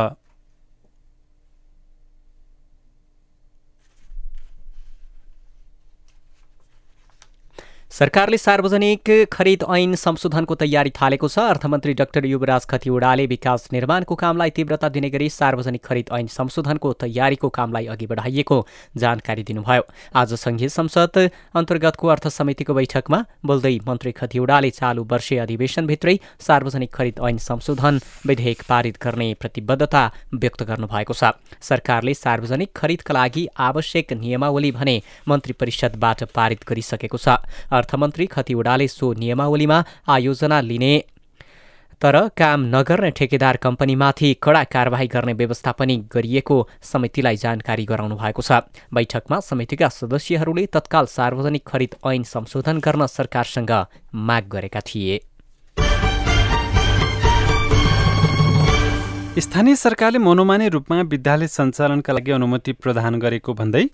सरकारले 7.96 8.38
सार्वजनिक 8.38 9.10
खरिद 9.32 9.62
ऐन 9.72 9.94
संशोधनको 9.96 10.54
तयारी 10.54 10.90
थालेको 10.92 11.28
छ। 11.28 11.38
अर्थमन्त्री 11.50 11.92
डाक्टर 11.96 12.24
युवराज 12.26 12.64
खतिवडाले 12.68 13.24
विकास 13.26 13.68
निर्माणको 13.72 14.14
कामलाई 14.14 14.50
तीव्रता 14.52 14.88
दिने 14.92 15.10
गरी 15.10 15.28
सार्वजनिक 15.30 15.84
खरिद 15.84 16.10
ऐन 16.12 16.26
संशोधनको 16.28 16.92
तयारीको 17.00 17.48
कामलाई 17.48 17.86
अघि 17.86 18.06
बढाइएको 18.06 18.58
जानकारी 18.96 19.42
दिनुभयो। 19.42 19.82
आज 20.14 20.34
संघीय 20.34 20.68
संसद 20.68 21.16
अन्तर्गतको 21.56 22.08
अर्थ 22.08 22.28
समितिको 22.28 22.74
बैठकमा 22.74 23.22
बोल्दै 23.46 23.72
मन्त्री 23.88 24.12
खतिवडाले 24.12 24.70
चालु 24.72 25.04
वर्षीय 25.08 25.38
अधिवेशनभित्रै 25.38 26.16
सार्वजनिक 26.40 26.92
खरिद 26.92 27.24
ऐन 27.24 27.38
संशोधन 27.46 28.00
विधेयक 28.26 28.62
पारित 28.68 29.00
गर्ने 29.00 29.32
प्रतिबद्धता 29.40 30.04
व्यक्त 30.36 30.66
गर्नुभएको 30.68 31.14
छ। 31.14 31.32
सरकारले 31.62 32.14
सार्वजनिक 32.16 32.76
खरिदका 32.76 33.14
लागि 33.14 33.48
आवश्यक 33.70 34.12
नियमावली 34.20 34.72
भने 34.74 34.96
मन्त्री 35.28 35.58
परिषदबाट 35.60 36.28
पारित 36.36 36.68
गरिसकेको 36.68 37.24
छ। 37.26 37.40
अर्थमन्त्री 37.86 38.26
खतिवडाले 38.26 38.88
सो 38.88 39.12
नियमावलीमा 39.14 39.84
आयोजना 40.10 40.60
लिने। 40.60 40.94
तर 42.02 42.16
काम 42.36 42.60
नगर्ने 42.74 43.10
ठेकेदार 43.10 43.56
कम्पनीमाथि 43.56 44.32
कडा 44.42 44.62
कारवाही 44.64 45.06
गर्ने 45.06 45.32
व्यवस्था 45.32 45.72
पनि 45.72 45.96
गरिएको 46.12 46.56
समितिलाई 46.82 47.36
जानकारी 47.36 47.84
गराउनु 47.84 48.16
भएको 48.16 48.42
छ। 48.42 48.66
बैठकमा 48.90 49.38
समितिका 49.40 49.88
सदस्यहरूले 49.88 50.66
तत्काल 50.66 51.06
सार्वजनिक 51.06 51.64
खरिद 51.66 51.94
ऐन 52.06 52.22
संशोधन 52.26 52.80
गर्न 52.80 53.06
सरकारसँग 53.06 53.72
माग 54.28 54.48
गरेका 54.48 54.80
थिए। 54.80 55.20
स्थानीय 59.36 59.74
सरकारले 59.76 60.18
मनोमानी 60.18 60.68
रूपमा 60.72 60.96
विद्यालय 61.12 61.46
सञ्चालनका 61.46 62.12
लागि 62.12 62.32
अनुमति 62.32 62.72
प्रदान 62.72 63.18
गरेको 63.20 63.52
भन्दै 63.52 63.84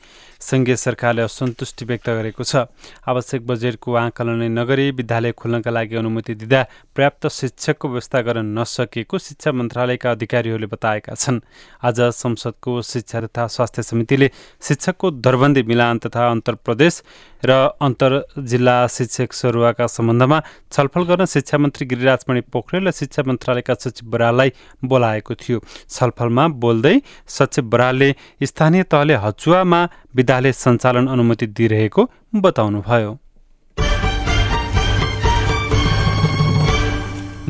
सङ्घीय 0.41 0.77
सरकारले 0.77 1.23
असन्तुष्टि 1.23 1.85
व्यक्त 1.85 2.07
गरेको 2.09 2.45
छ। 2.47 2.71
आवश्यक 3.11 3.47
बजेटको 3.47 3.91
आकलनले 3.93 4.49
नगरी 4.49 4.91
विद्यालय 4.95 5.33
खोल्नका 5.35 5.71
लागि 5.75 5.97
अनुमति 5.99 6.35
दिँदा 6.39 6.63
पर्याप्त 6.95 7.27
शिक्षकको 7.27 7.89
व्यवस्था 7.89 8.21
गर्न 8.23 8.55
नसकेको 8.55 9.19
शिक्षा 9.19 9.51
मन्त्रालयका 9.51 10.11
अधिकारीहरूले 10.15 10.67
बताएका 10.71 11.15
छन्। 11.19 11.43
आज 11.83 11.99
संसदको 12.23 12.71
शिक्षा 12.87 13.27
तथा 13.27 13.47
स्वास्थ्य 13.51 13.83
समितिले 13.83 14.31
शिक्षकको 14.63 15.11
दरबन्दी 15.27 15.63
मिलान 15.67 15.99
तथा 16.07 16.31
अन्तर 16.31 16.55
प्रदेश 16.63 17.03
र 17.45 17.53
अन्तर 17.83 18.13
जिल्ला 18.51 18.77
शिक्षक 18.87 19.33
सरुवाका 19.33 19.87
सम्बन्धमा 19.87 20.39
छलफल 20.73 21.03
गर्न 21.05 21.25
शिक्षा 21.27 21.59
मन्त्री 21.59 21.87
गिरिराजमणि 21.87 22.41
पोखरेल 22.53 22.87
र 22.87 22.91
शिक्षा 22.93 23.23
मन्त्रालयका 23.27 23.75
सचिव 23.75 24.11
बराललाई 24.11 24.53
बोलाएको 24.85 25.35
थियो। 25.35 25.59
छलफलमा 25.91 26.45
बोल्दै 26.63 26.97
सचिव 27.29 27.65
बरालले 27.67 28.15
स्थानीय 28.43 28.83
तहले 28.93 29.15
हचुवामा 29.25 29.81
विद्यालय 30.17 30.53
सञ्चालन 30.55 31.07
अनुमति 31.09 31.47
दिइरहेको 31.49 32.03
बताउनुभयो। 32.37 33.13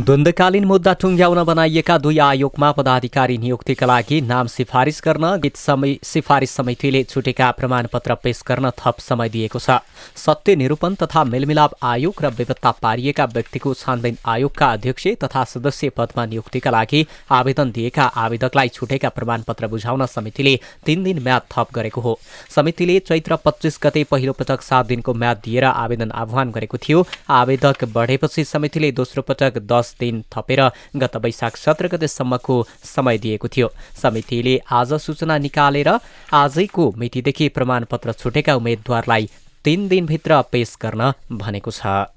द्वन्द्वकालीन 0.03 0.65
मुद्दा 0.65 0.93
टुङ्ग्याउन 1.01 1.43
बनाइएका 1.45 1.97
दुई 1.99 2.17
आयोगमा 2.19 2.71
पदाधिकारी 2.73 3.37
नियुक्तिका 3.39 3.87
लागि 3.87 4.21
नाम 4.23 4.47
सिफारिस 4.49 5.01
गर्न 5.05 5.27
गीत 5.41 5.57
समय 5.57 5.95
सिफारिस 6.03 6.51
समितिले 6.51 7.03
छुटेका 7.05 7.51
प्रमाणपत्र 7.59 8.15
पेश 8.23 8.43
गर्न 8.49 8.71
थप 8.81 8.99
समय 9.01 9.29
दिएको 9.29 9.59
छ। 9.59 9.79
सत्य 10.17 10.57
निरूपण 10.57 10.95
तथा 11.03 11.23
मेलमिलाप 11.25 11.75
आयोग 11.83 12.23
र 12.23 12.31
बेपत्ता 12.35 12.71
पारिएका 12.83 13.25
व्यक्तिको 13.35 13.75
छानबिन 13.75 14.17
आयोगका 14.27 14.73
अध्यक्ष 14.73 15.07
तथा 15.23 15.45
सदस्य 15.45 15.91
पदमा 15.95 16.27
नियुक्तिका 16.27 16.71
लागि 16.71 17.05
आवेदन 17.31 17.71
दिएका 17.71 18.05
आवेदकलाई 18.25 18.69
छुटेका 18.75 19.09
प्रमाणपत्र 19.15 19.67
बुझाउन 19.69 20.07
समितिले 20.09 20.59
तीन 20.87 21.05
दिन 21.05 21.23
म्याद 21.23 21.47
थप 21.53 21.69
गरेको 21.75 22.01
हो। 22.01 22.19
समितिले 22.51 22.99
चैत्र 23.07 23.39
पच्चिस 23.45 23.79
गते 23.85 24.05
पहिलो 24.11 24.33
पटक 24.41 24.63
सात 24.63 24.87
दिनको 24.87 25.15
म्याद 25.15 25.43
दिएर 25.45 25.65
आवेदन 25.67 26.11
आह्वान 26.25 26.51
गरेको 26.51 26.83
थियो। 26.83 27.07
आवेदक 27.39 27.85
बढेपछि 27.95 28.45
समितिले 28.47 28.93
दोस्रो 28.99 29.23
पटक 29.31 29.63
दस 29.73 29.92
दिन 30.01 30.23
थपेर 30.33 30.61
गत 30.97 31.17
वैशाख 31.17 31.57
सत्र 31.57 31.89
गतेसम्मको 31.89 32.57
समय 32.85 33.19
दिएको 33.19 33.49
थियो। 33.49 33.69
समितिले 34.03 34.59
आज 34.71 34.95
सूचना 35.03 35.39
निकालेर 35.39 35.89
आजैको 36.35 36.93
मितिदेखि 36.99 37.49
प्रमाणपत्र 37.49 38.13
छुटेका 38.15 38.55
उम्मेद्वारलाई 38.57 39.29
तीन 39.65 39.89
दिनभित्र 39.89 40.43
पेश 40.53 40.77
गर्न 40.83 41.13
भनेको 41.33 41.71
छ। 41.71 42.11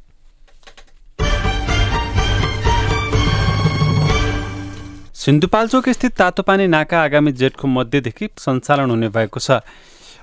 सिन्धुपाल्चोक 5.16 5.88
स्थित 5.90 6.14
तातोपानी 6.14 6.66
नाका 6.68 7.02
आगामी 7.04 7.32
जेठको 7.34 7.68
मध्यदेखि 7.68 8.28
सञ्चालन 8.38 8.90
हुने 8.90 9.10
भएको 9.10 9.40
छ। 9.40 9.62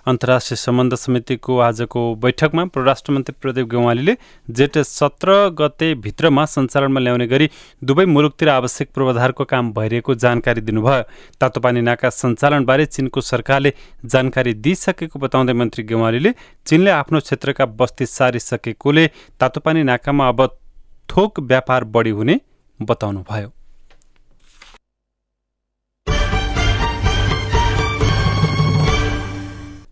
अन्तर्राष्ट्रिय 0.06 0.56
सम्बन्ध 0.56 0.94
समितिको 0.94 1.59
आजको 1.61 2.00
बैठकमा 2.23 2.64
परराष्ट्र 2.75 3.12
मन्त्री 3.12 3.35
प्रदीप 3.40 3.66
गेवालीले 3.71 4.16
जेठ 4.50 4.78
सत्र 4.78 5.35
गते 5.59 5.94
भित्रमा 6.02 6.44
सञ्चालनमा 6.47 7.00
ल्याउने 7.00 7.26
गरी 7.26 7.49
दुवै 7.82 8.04
मुलुकतिर 8.06 8.49
आवश्यक 8.49 8.90
पूर्वाधारको 8.94 9.44
काम 9.44 9.73
भइरहेको 9.73 10.14
जानकारी 10.25 10.61
दिनुभयो। 10.61 11.02
तातोपानी 11.40 11.80
नाका 11.80 12.11
सञ्चालनबारे 12.11 12.87
चिनको 12.88 13.21
सरकारले 13.23 13.75
जानकारी 14.06 14.54
दिइसकेको 14.66 15.18
बताउँदै 15.18 15.52
मन्त्री 15.54 15.82
गेवालीले 15.87 16.35
चिनले 16.66 16.90
आफ्नो 16.90 17.21
क्षेत्रका 17.21 17.66
बस्ती 17.78 18.06
सारिसकेकोले 18.09 19.06
तातोपानी 19.40 19.82
नाकामा 19.87 20.28
अब 20.28 20.47
थोक 21.09 21.40
व्यापार 21.40 21.85
बढी 21.94 22.11
हुने 22.11 22.40
बताउनुभयो। 22.80 23.49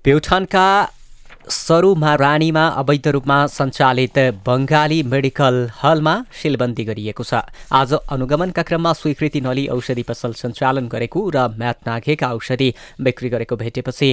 प्युठानका 0.04 0.66
सरुमा 1.50 2.14
रानीमा 2.14 2.62
अवैध 2.80 3.07
रूपमा 3.09 3.37
सञ्चालित 3.47 4.19
बङ्गाली 4.47 5.02
मेडिकल 5.04 5.56
हलमा 5.82 6.15
सिलबन्दी 6.32 6.84
गरिएको 6.84 7.25
छ। 7.25 7.45
आज 7.73 7.93
अनुगमनका 8.08 8.63
क्रममा 8.63 8.93
स्वीकृति 8.93 9.41
नलिई 9.41 9.67
औषधि 9.69 10.02
पसल 10.02 10.32
सञ्चालन 10.41 10.89
गरेको 10.89 11.21
र 11.36 11.47
म्याथ 11.52 11.78
नाघेका 11.86 12.32
औषधि 12.32 12.69
बिक्री 13.02 13.28
गरेको 13.28 13.56
भेटेपछि 13.56 14.08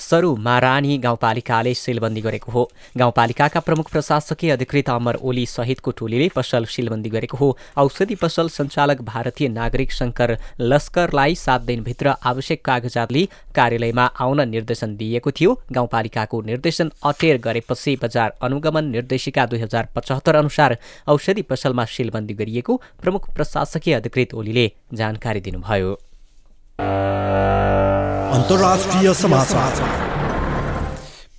सरू 0.00 0.34
मारानी 0.38 0.96
गाउँपालिकाले 0.98 1.72
सिलबन्दी 1.74 2.20
गरेको 2.20 2.52
हो। 2.52 2.62
गाउँपालिकाका 2.96 3.60
प्रमुख 3.60 3.90
प्रशासकीय 3.92 4.50
अधिकृत 4.50 4.90
अमर 4.90 5.16
ओली 5.22 5.44
सहितको 5.46 5.90
टोलीले 5.90 6.28
पसल 6.34 6.64
सिलबन्दी 6.66 7.10
गरेको 7.10 7.36
हो। 7.36 7.56
औषधि 7.76 8.14
पसल 8.14 8.48
सञ्चालक 8.48 9.02
भारतीय 9.02 9.48
नागरिक 9.50 9.92
शङ्कर 9.92 10.36
लस्करलाई 10.60 11.34
सात 11.36 11.60
दिनभित्र 11.62 12.14
आवश्यक 12.24 12.64
कागजात 12.64 13.12
लिई 13.12 13.28
कार्यालयमा 13.54 14.04
आउन 14.20 14.48
निर्देशन 14.48 14.96
दिइएको 14.96 15.30
थियो। 15.30 15.54
गाउँपालिकाको 15.72 16.40
निर्देशन 16.42 16.90
अटेर 17.04 17.38
गरेपछि 17.38 17.96
बजार 18.02 18.34
अनुगमन 18.42 18.84
निर्देशिका 18.90 19.46
दुई 19.46 19.60
हजार 19.60 19.88
पचहत्तर 19.96 20.36
अनुसार 20.36 20.76
औषधि 21.08 21.42
पसलमा 21.44 21.84
सिलबन्दी 21.86 22.34
गरिएको 22.34 22.80
प्रमुख 23.02 23.32
प्रशासकीय 23.34 23.94
अधिकृत 23.94 24.34
ओलीले 24.34 24.70
जानकारी 24.94 25.40
दिनुभयो। 25.40 25.98
अन्तर्राष्ट्रिय 28.30 29.12
समाचार। 29.14 29.78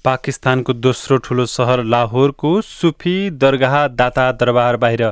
पाकिस्तानको 0.05 0.73
दोस्रो 0.75 1.17
ठुलो 1.17 1.45
सहर 1.45 1.83
लाहोरको 1.83 2.49
सुफी 2.61 3.13
दरगाह 3.41 3.75
दाता 3.89 4.31
दरबार 4.31 4.77
बाहिर 4.77 5.03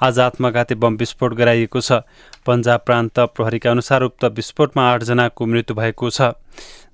आज 0.00 0.18
आत्मघाती 0.20 0.74
बम 0.74 0.96
विस्फोट 0.96 1.34
गराइएको 1.34 1.80
छ। 1.80 1.98
पन्जाब 2.46 2.80
प्रान्त 2.86 3.20
प्रहरीका 3.34 3.70
अनुसार 3.70 4.02
उक्त 4.02 4.24
विस्फोटमा 4.36 4.82
आठजनाको 4.92 5.46
मृत्यु 5.46 5.76
भएको 5.76 6.10
छ। 6.10 6.30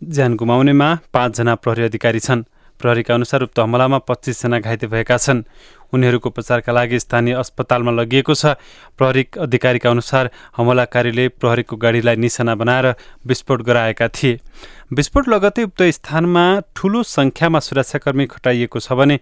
ज्यान 0.09 0.37
गुमाउनेमा 0.37 0.89
पाँचजना 1.13 1.55
प्रहरी 1.57 1.83
अधिकारी 1.85 2.21
छन्। 2.21 2.45
प्रहरीका 2.81 3.15
अनुसार 3.15 3.43
उक्त 3.43 3.59
हमलामा 3.61 3.99
पच्चिसजना 4.09 4.59
घाइते 4.61 4.87
भएका 4.87 5.17
छन्। 5.19 5.45
उनीहरूको 5.93 6.29
उपचारका 6.31 6.73
लागि 6.73 6.99
स्थानीय 7.01 7.35
अस्पतालमा 7.35 7.93
लगिएको 7.93 8.35
छ। 8.35 8.55
प्रहरी 8.99 9.27
अधिकारीका 9.41 9.91
अनुसार 9.91 10.31
हमलाकारीले 10.57 11.29
प्रहरीको 11.41 11.77
गाडीलाई 11.77 12.17
निशाना 12.17 12.55
बनाएर 12.55 12.87
विस्फोट 13.27 13.63
गराएका 13.63 14.09
थिए। 14.09 14.39
विस्फोट 14.93 15.29
लगतै 15.29 15.63
उक्त 15.65 15.83
स्थानमा 15.83 16.45
ठूलो 16.77 17.03
सङ्ख्यामा 17.03 17.59
सुरक्षाकर्मी 17.61 18.27
खटाइएको 18.27 18.79
छ 18.81 18.93
भने 18.93 19.19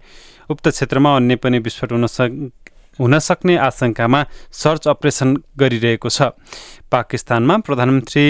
उक्त 0.49 0.67
क्षेत्रमा 0.69 1.15
अन्य 1.15 1.35
पनि 1.37 1.59
विस्फोट 1.59 1.91
हुन 1.91 2.07
हुन 2.99 3.19
सक्ने 3.19 3.55
आशंकामा 3.57 4.25
सर्च 4.53 4.87
अपरेसन 4.87 5.29
गरिरहेको 5.57 6.09
छ। 6.09 6.35
पाकिस्तानमा 6.91 7.57
प्रधानमन्त्री 7.63 8.23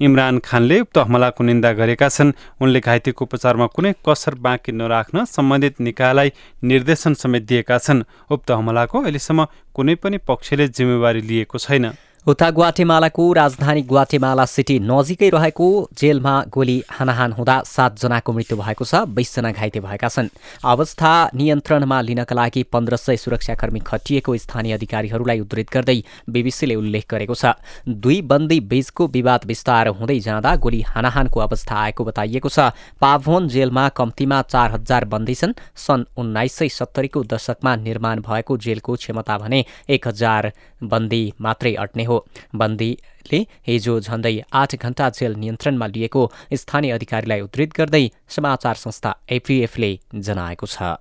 इमरान 0.00 0.38
खानले 0.38 0.80
उक्त 0.80 0.98
हमलाको 0.98 1.44
निन्दा 1.44 1.72
गरेका 1.72 2.08
छन्। 2.08 2.32
उनले 2.60 2.80
घाइतेको 2.80 3.24
उपचारमा 3.24 3.66
कुनै 3.66 3.92
कसर 4.06 4.34
बाँकी 4.38 4.72
नराख्न 4.72 5.24
सम्बन्धित 5.26 5.80
निकायलाई 5.80 6.32
निर्देशन 6.62 7.14
समेत 7.14 7.42
दिएका 7.42 7.78
छन्। 7.78 8.04
उक्त 8.30 8.50
हमलाको 8.50 9.02
अहिलेसम्म 9.02 9.46
कुनै 9.74 9.94
पनि 9.98 10.18
पक्षले 10.22 10.68
जिम्मेवारी 10.68 11.20
लिएको 11.20 11.58
छैन। 11.58 11.92
उता 12.26 12.48
ग्वाटेमालाको 12.50 13.24
राजधानी 13.32 13.80
ग्वाटेमाला 13.82 14.44
सिटी 14.46 14.78
नजिकै 14.80 15.28
रहेको 15.28 15.66
जेलमा 15.98 16.34
गोली 16.54 16.76
हानाहान 16.90 17.32
हुँदा 17.32 17.56
सातजनाको 17.66 18.32
मृत्यु 18.32 18.56
भएको 18.58 18.84
छ 18.84 18.94
बिसजना 19.10 19.50
घाइते 19.50 19.80
भएका 19.82 20.08
छन्। 20.08 20.28
अवस्था 20.64 21.10
नियन्त्रणमा 21.34 22.00
लिनका 22.00 22.34
लागि 22.34 22.62
पन्ध्र 22.72 22.96
सय 22.96 23.16
सुरक्षाकर्मी 23.16 23.80
खटिएको 23.82 24.36
स्थानीय 24.38 24.72
अधिकारीहरूलाई 24.72 25.40
उद्धृत 25.40 25.70
गर्दै 25.74 25.98
बिबिसीले 26.30 26.74
उल्लेख 26.74 27.10
गरेको 27.10 27.34
छ। 27.34 27.58
दुई 27.88 28.20
बन्दी 28.22 28.60
बीचको 28.70 29.06
विवाद 29.08 29.44
विस्तार 29.44 29.88
हुँदै 29.90 30.18
जाँदा 30.20 30.54
गोली 30.62 30.80
हानाहानको 30.86 31.40
अवस्था 31.40 31.74
आएको 31.74 32.04
बताइएको 32.04 32.48
छ। 32.48 32.70
पाभोन 33.02 33.48
जेलमा 33.48 33.88
कम्तीमा 33.98 34.40
चार 34.46 34.70
हजार 34.70 35.04
बन्दी 35.10 35.34
छन्। 35.34 35.58
सन् 35.74 36.06
उन्नाइस 36.14 36.54
सय 36.54 36.68
सत्तरीको 36.70 37.24
दशकमा 37.34 37.74
निर्माण 37.82 38.22
भएको 38.22 38.56
जेलको 38.62 38.94
क्षमता 38.94 39.38
भने 39.42 39.64
एक 39.90 40.08
हजार 40.08 40.52
बन्दी 40.86 41.22
मात्रै 41.40 41.74
अट्ने 41.74 42.04
हो। 42.04 42.11
बन्दीले 42.54 43.40
हिजो 43.66 43.94
झन्डै 44.00 44.34
आठ 44.52 44.76
घण्टा 44.76 45.08
जेल 45.18 45.32
नियन्त्रणमा 45.36 45.86
लिएको 45.86 46.22
स्थानीय 46.54 46.92
अधिकारीलाई 46.92 47.40
उद्धृत 47.40 47.70
गर्दै 47.78 48.04
समाचार 48.36 48.74
संस्था 48.84 49.14
एपिएफले 49.30 49.90
जनाएको 50.16 50.66
छ। 50.66 50.96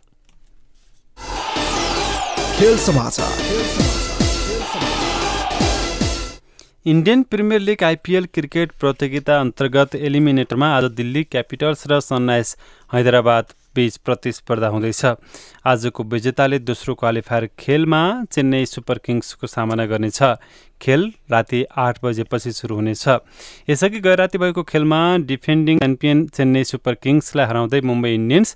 Indian 6.86 7.21
Premier 7.24 7.62
League 7.62 7.84
IPL 7.84 8.26
cricket 8.34 8.71
प्रतियोगिता 8.82 9.39
अन्तर्गत 9.39 9.95
एलिमिनेटरमा 9.95 10.67
आज 10.78 10.84
दिल्ली 10.91 11.24
क्यापिटल्स 11.24 11.84
र 11.88 12.00
सनराइज 12.00 12.56
हैदराबाद 12.91 13.54
बीच 13.76 13.97
प्रतिस्पर्धा 13.97 14.67
हुँदैछ। 14.67 15.02
आजको 15.65 16.04
विजेताले 16.04 16.60
दोस्रो 16.60 16.95
क्वालिफायर 16.95 17.50
खेलमा 17.60 18.02
चेन्नई 18.32 18.65
सुपर 18.65 18.97
किङ्सको 18.97 19.47
सामना 19.47 19.86
गर्नेछ। 19.86 20.19
खेल 20.81 21.11
राति 21.31 21.63
आठ 21.77 21.99
बजेपछि 22.03 22.51
सुरु 22.51 22.75
हुनेछ। 22.75 23.07
यसअघि 23.69 23.99
गएर 23.99 24.17
राति 24.17 24.37
भएको 24.37 24.63
खेलमा 24.63 25.01
डिफेन्डिङ 25.25 25.79
च्याम्पियन 25.79 26.27
चेन्नई 26.27 26.63
सुपर 26.63 26.95
किङ्सलाई 27.03 27.45
हराउँदै 27.45 27.81
मुम्बई 27.81 28.13
इन्डियन्स 28.13 28.55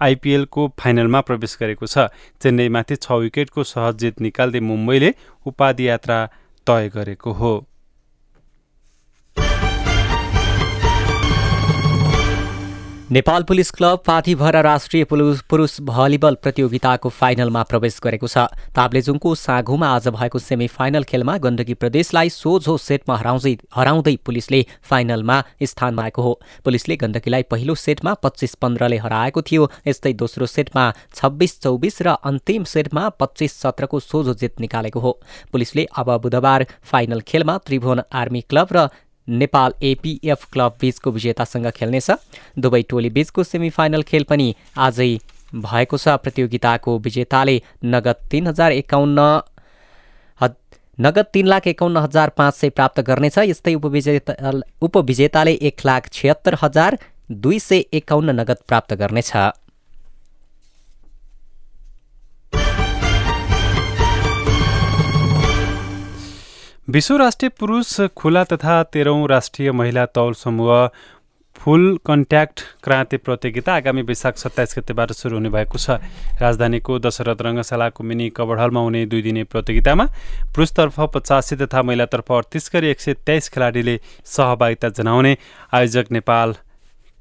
आइपिएलको 0.00 0.66
फाइनलमा 0.78 1.20
प्रवेश 1.20 1.56
गरेको 1.60 1.86
छ। 1.86 2.08
चेन्नईमाथि 2.42 2.96
छ 2.96 3.12
विकेटको 3.22 3.64
सहज 3.64 3.94
जित 3.98 4.20
निकाल्दै 4.20 4.60
मुम्बईले 4.60 5.14
उपाधि 5.46 5.88
यात्रा 5.88 6.18
तय 6.66 6.88
गरेको 6.94 7.32
हो। 7.32 7.54
नेपाल 13.12 13.42
पुलिस 13.42 13.70
क्लब 13.70 13.98
पाथीभरा 14.06 14.60
राष्ट्रिय 14.60 15.04
पुरुष 15.04 15.76
भलिबल 15.80 16.34
प्रतियोगिताको 16.42 17.08
फाइनलमा 17.08 17.62
प्रवेश 17.62 17.98
गरेको 18.02 18.26
छ। 18.26 18.50
ताप्लेजुङको 18.74 19.34
साघुमा 19.36 19.88
आज 19.88 20.08
भएको 20.08 20.38
सेमी 20.38 20.66
फाइनल 20.68 21.04
खेलमा 21.04 21.36
गण्डकी 21.38 21.74
प्रदेशलाई 21.76 22.28
सोझो 22.28 22.76
सेटमा 22.76 23.16
हराउँदै 23.16 23.54
हराउँदै 23.76 24.16
पुलिसले 24.26 24.64
फाइनलमा 24.82 25.38
स्थान 25.62 25.96
पाएको 25.96 26.22
हो। 26.22 26.32
पुलिसले 26.64 26.96
गण्डकीलाई 26.96 27.42
पहिलो 27.46 27.74
सेटमा 27.76 28.14
पच्चिस 28.16 28.54
पन्ध्रले 28.58 28.98
हराएको 28.98 29.42
थियो। 29.42 29.70
यस्तै 29.86 30.12
दोस्रो 30.16 30.46
सेटमा 30.48 30.90
छब्बिस 31.14 31.60
चौबिस 31.62 32.02
र 32.02 32.18
अन्तिम 32.26 32.64
सेटमा 32.66 33.08
पच्चिस 33.22 33.60
सत्रको 33.62 34.00
सोझो 34.02 34.34
जित 34.34 34.60
निकालेको 34.60 35.00
हो। 35.00 35.18
पुलिसले 35.52 35.86
अब 35.94 36.16
बुधबार 36.18 36.66
फाइनल 36.82 37.20
खेलमा 37.22 37.58
त्रिभुवन 37.58 38.02
आर्मी 38.12 38.40
क्लब 38.50 38.68
र 38.72 38.88
नेपाल 39.28 39.72
एपिएफ 39.82 40.44
क्लब 40.52 40.76
बीचको 40.80 41.10
विजेतासँग 41.10 41.70
खेल्नेछ। 41.72 42.10
दुवै 42.58 42.82
टोली 42.90 43.10
बीचको 43.10 43.44
सेमिफाइनल 43.44 44.02
खेल 44.02 44.24
पनि 44.24 44.54
आजै 44.78 45.10
भएको 45.54 45.96
छ। 45.96 46.16
प्रतियोगिताको 46.22 46.98
विजेताले 47.00 47.60
नगद 47.84 48.16
तिन 48.30 48.46
हजार 48.46 48.72
एकाउन्न 48.72 49.20
नगद 50.98 51.26
तिन 51.32 51.46
लाख 51.46 51.66
एकाउन्न 51.66 51.96
हजार 51.98 52.28
पाँच 52.36 52.54
सय 52.54 52.70
प्राप्त 52.70 53.00
गर्नेछ। 53.02 53.38
यस्तै 53.40 53.74
उपविजेता 53.74 54.50
उपविजेताले 54.82 55.52
एक 55.62 55.86
लाख 55.86 56.08
छिहत्तर 56.12 56.56
हजार 56.62 56.98
दुई 57.30 57.58
सय 57.60 57.84
एकाउन्न 57.92 58.40
नगद 58.40 58.58
प्राप्त 58.68 58.94
गर्नेछ। 58.94 59.32
विश्व 66.96 67.16
राष्ट्रिय 67.16 67.48
पुरुष 67.60 67.88
खुला 68.16 68.42
तथा 68.50 68.82
तेह्रौँ 68.92 69.26
राष्ट्रिय 69.28 69.70
महिला 69.72 70.04
तौल 70.16 70.32
समूह 70.34 70.86
फुल 71.56 71.84
कन्ट्याक्ट 72.06 72.60
क्रान्ति 72.84 73.16
प्रतियोगिता 73.16 73.74
आगामी 73.76 74.02
वैशाख 74.08 74.36
सत्ताइस 74.38 74.74
गतेबाट 74.78 75.12
सुरु 75.12 75.36
हुने 75.36 75.50
भएको 75.52 75.78
छ। 75.78 75.98
राजधानीको 76.40 76.98
दशरथ 76.98 77.42
रङ्गशालाको 77.42 78.04
मिनी 78.04 78.28
कभर 78.36 78.58
हलमा 78.60 78.80
हुने 78.80 79.04
दुई 79.12 79.22
दिने 79.22 79.44
प्रतियोगितामा 79.44 80.06
पुरुषतर्फ 80.56 81.00
पचासी 81.14 81.56
तथा 81.60 81.82
महिलातर्फ 81.84 82.32
अडतिस 82.32 82.70
गरी 82.74 82.88
एक 82.88 83.00
सय 83.00 83.14
तेइस 83.26 83.48
खेलाडीले 83.52 84.00
सहभागिता 84.32 84.88
जनाउने 84.96 85.36
आयोजक 85.76 86.12
नेपाल 86.12 86.56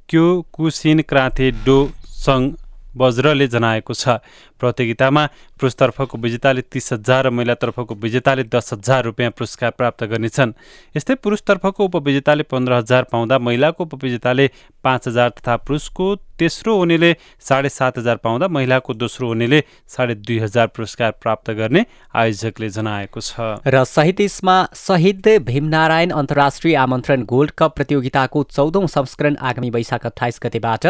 क्यु 0.10 0.26
कुसिन 0.56 1.02
क्रान्ति 1.10 1.52
डो 1.66 1.80
सङ्घ 2.24 2.65
वज्रले 2.96 3.48
जनाएको 3.48 3.94
छ। 3.94 4.20
प्रतियोगितामा 4.60 5.24
पुरुषतर्फको 5.60 6.18
विजेताले 6.18 6.62
तिस 6.64 6.94
हजार 6.94 7.26
र 7.26 7.30
महिलातर्फको 7.30 7.96
विजेताले 7.96 8.44
दस 8.46 8.74
हजार 8.74 9.04
रुपियाँ 9.06 9.32
पुरस्कार 9.32 9.72
प्राप्त 9.72 10.04
गर्नेछन्। 10.06 10.54
यस्तै 10.96 11.16
पुरुषतर्फको 11.18 11.86
उपविजेताले 11.86 12.44
पन्ध्र 12.46 12.74
हजार 12.76 13.04
पाउँदा 13.12 13.40
महिलाको 13.40 13.84
उपविजेताले 13.84 14.48
पाँच 14.84 15.08
हजार 15.08 15.30
तथा 15.32 15.56
पुरुषको 15.58 16.16
तेस्रो 16.40 16.76
हुनेले 16.78 17.16
साढे 17.40 17.70
सात 17.70 17.98
हजार 17.98 18.16
पाउँदा 18.18 18.48
महिलाको 18.48 18.94
दोस्रो 18.94 19.28
हुनेले 19.28 19.64
साढे 19.88 20.16
दुई 20.18 20.40
हजार 20.40 20.68
पुरस्कार 20.68 21.12
प्राप्त 21.22 21.52
गर्ने 21.52 21.86
आयोजकले 22.14 22.70
जनाएको 22.70 23.20
छ। 23.22 23.64
र 23.64 23.84
सहित 23.86 24.20
इसमा 24.22 24.56
शहीद 24.76 25.28
भीमनारायण 25.44 26.12
अन्तर्राष्ट्रिय 26.14 26.76
आमन्त्रण 26.76 27.24
गोल्ड 27.26 27.52
कप 27.58 27.76
प्रतियोगिताको 27.76 28.44
चौधौँ 28.52 28.88
संस्करण 28.88 29.36
आगामी 29.42 29.70
वैशाख 29.70 30.06
अठाइस 30.06 30.40
गतेबाट 30.44 30.86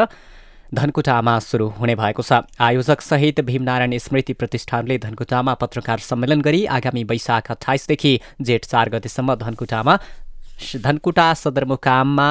धनकुटामा 0.76 1.38
सुरु 1.40 1.68
हुने 1.72 1.96
भएको 1.96 2.24
छ। 2.24 2.40
आयोजक 2.62 3.02
सहित 3.02 3.40
भीमनारायण 3.42 3.98
स्मृति 4.00 4.34
प्रतिष्ठानले 4.36 4.98
धनकुटामा 5.00 5.54
पत्रकार 5.56 6.00
सम्मेलन 6.02 6.42
गरी 6.42 6.66
आगामी 6.78 7.04
वैशाख 7.06 7.52
अठाइसदेखि 7.52 8.20
जेठ 8.42 8.66
चार 8.66 8.90
गतेसम्म 8.90 9.36
धनकुटामा 9.36 9.98
धनकुटा 10.78 11.34
सदरमुकाममा 11.36 12.30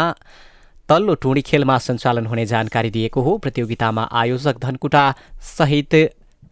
तल्लो 0.89 1.15
टोडी 1.23 1.43
खेलमा 1.43 1.79
सञ्चालन 1.81 2.27
हुने 2.27 2.45
जानकारी 2.47 2.91
दिएको 2.91 3.23
हो। 3.23 3.37
प्रतियोगितामा 3.39 4.09
आयोजक 4.15 4.59
धनकुटा 4.61 5.05
सहित 5.49 5.95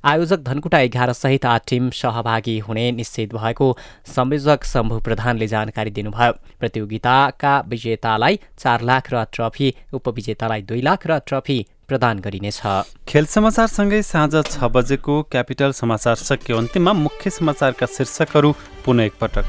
आयोजक 0.05 0.41
धनकुटा 0.43 0.79
एघार 0.81 1.13
सहित 1.13 1.45
आठ 1.47 1.69
टिम 1.69 1.91
सहभागी 1.93 2.59
हुने 2.61 2.91
निश्चित 2.93 3.35
भएको 3.35 3.67
संयोजक 4.07 4.65
शम्भु 4.65 4.99
प्रधानले 5.01 5.47
जानकारी 5.47 5.91
दिनुभयो। 5.91 6.33
प्रतियोगिताका 6.61 7.53
विजेतालाई 7.69 8.39
चार 8.59 8.83
लाख 8.83 9.13
र 9.15 9.25
ट्रफी 9.33 9.75
उपविजेतालाई 9.95 10.63
दुई 10.63 10.81
लाख 10.83 11.07
र 11.07 11.19
ट्रफी 11.27 11.59
प्रदान 11.93 12.19
गरिनेछ। 12.25 12.61
खेल 13.05 13.27
समाचारसँगै 13.29 14.01
साँझ 14.03 14.35
छ 14.43 14.65
बजेको 14.73 15.15
क्यापिटल 15.29 15.73
समाचार 15.77 16.15
सक्यो 16.19 16.57
अन्तिममा 16.57 16.93
मुख्य 16.97 17.31
समाचारका 17.31 17.87
शीर्षकहरू 17.87 18.51
पुनः 18.85 19.05
एकपटक। 19.05 19.45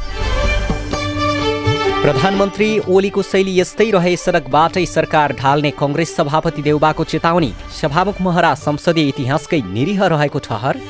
प्रधानमन्त्री 2.03 2.67
ओलीको 2.91 3.21
शैली 3.23 3.53
यस्तै 3.59 3.89
रहे 3.91 4.15
सडकबाटै 4.17 4.85
सरकार 4.85 5.33
ढाल्ने 5.39 5.71
कङ्ग्रेस 5.79 6.15
सभापति 6.15 6.61
देउबाको 6.61 7.03
चेतावनी। 7.05 7.51
सभामुख 7.79 8.19
महरा 8.21 8.53
संसदीय 8.57 9.07
इतिहासकै 9.07 9.61
निरीह 9.71 10.05
रहेको 10.05 10.39
ठहर। 10.39 10.81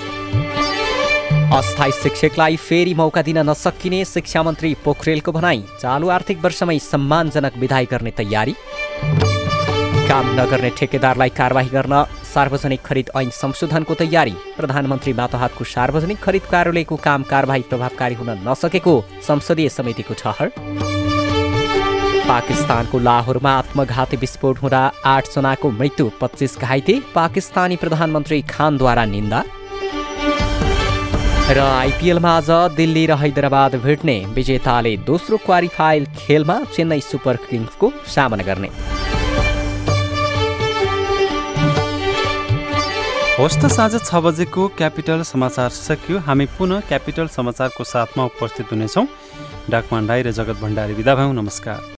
अस्थायी 1.54 1.92
शिक्षकलाई 1.92 2.56
फेरि 2.58 2.94
मौका 2.94 3.22
दिन 3.22 3.38
नसकिने 3.50 4.04
शिक्षा 4.06 4.44
मन्त्री 4.44 4.74
पोखरेलको 4.86 5.32
भनाई। 5.32 5.63
चालु 5.82 6.10
आर्थिक 6.10 6.42
वर्षमै 6.42 6.80
सम्मानजनक 6.82 7.58
विदाय 7.58 7.86
गर्ने 7.94 8.12
तयारी। 8.18 8.56
काम 10.04 10.26
नगर्ने 10.39 10.70
ठेकेदारलाई 10.78 11.30
कारवाही 11.30 11.70
गर्न 11.70 11.94
सार्वजनिक 12.34 12.82
खरिद 12.86 13.10
ऐन 13.18 13.30
संशोधनको 13.34 13.94
तयारी। 13.96 14.36
प्रधानमन्त्री 14.58 15.13
मातहतको 15.13 15.63
सार्वजनिक 15.66 16.20
खरिद 16.20 16.44
कार्यालयको 16.52 16.96
काम 17.00 17.24
कारवाही 17.24 17.63
प्रभावकारी 17.70 18.16
हुन 18.16 18.30
नसकेको 18.48 18.94
संसदीय 19.28 19.70
समितिको 19.70 20.13
ठहर। 20.22 20.48
पाकिस्तानको 22.28 23.00
लाहोरमा 23.00 23.52
आत्मघाती 23.58 24.18
विस्फोट 24.18 24.60
हुँदा 24.60 24.82
आठजनाको 25.06 25.72
मृत्यु 25.72 26.10
पच्चिस 26.22 26.58
घाइते 26.60 26.96
पाकिस्तानी 27.16 27.76
प्रधानमन्त्री 27.76 28.42
खानद्वारा 28.50 29.06
निन्दा। 29.06 29.44
र 31.50 31.60
आइपिएलमा 31.60 32.32
आज 32.38 32.50
दिल्ली 32.76 33.06
र 33.06 33.13
हैदराबाद 33.22 33.76
भेट्ने 33.84 34.18
विजेताले 34.36 34.96
दोस्रो 35.08 35.38
क्वालिफाइल 35.46 36.06
खेलमा 36.18 36.58
चेन्नई 36.76 37.02
सुपर 37.02 37.36
किङ्सको 37.50 37.92
सामना 38.08 38.44
गर्ने। 38.44 38.70
होस् 43.34 43.58
त 43.58 43.65
साँझ 43.65 43.98
छ 43.98 44.19
बजेको 44.22 44.67
क्यापिटल 44.78 45.22
समाचार 45.26 45.69
सकियो। 45.74 46.19
हामी 46.22 46.46
पुनः 46.54 46.86
क्यापिटल 46.86 47.28
समाचारको 47.34 47.84
साथमा 47.84 48.26
उपस्थित 48.26 48.72
हुनेछौँ। 48.72 49.06
डाकमान 49.74 50.08
राई 50.08 50.22
र 50.22 50.32
जगत 50.32 50.62
भण्डारी 50.62 50.93
विदा 50.93 51.15
भयौँ। 51.15 51.34
नमस्कार। 51.34 51.89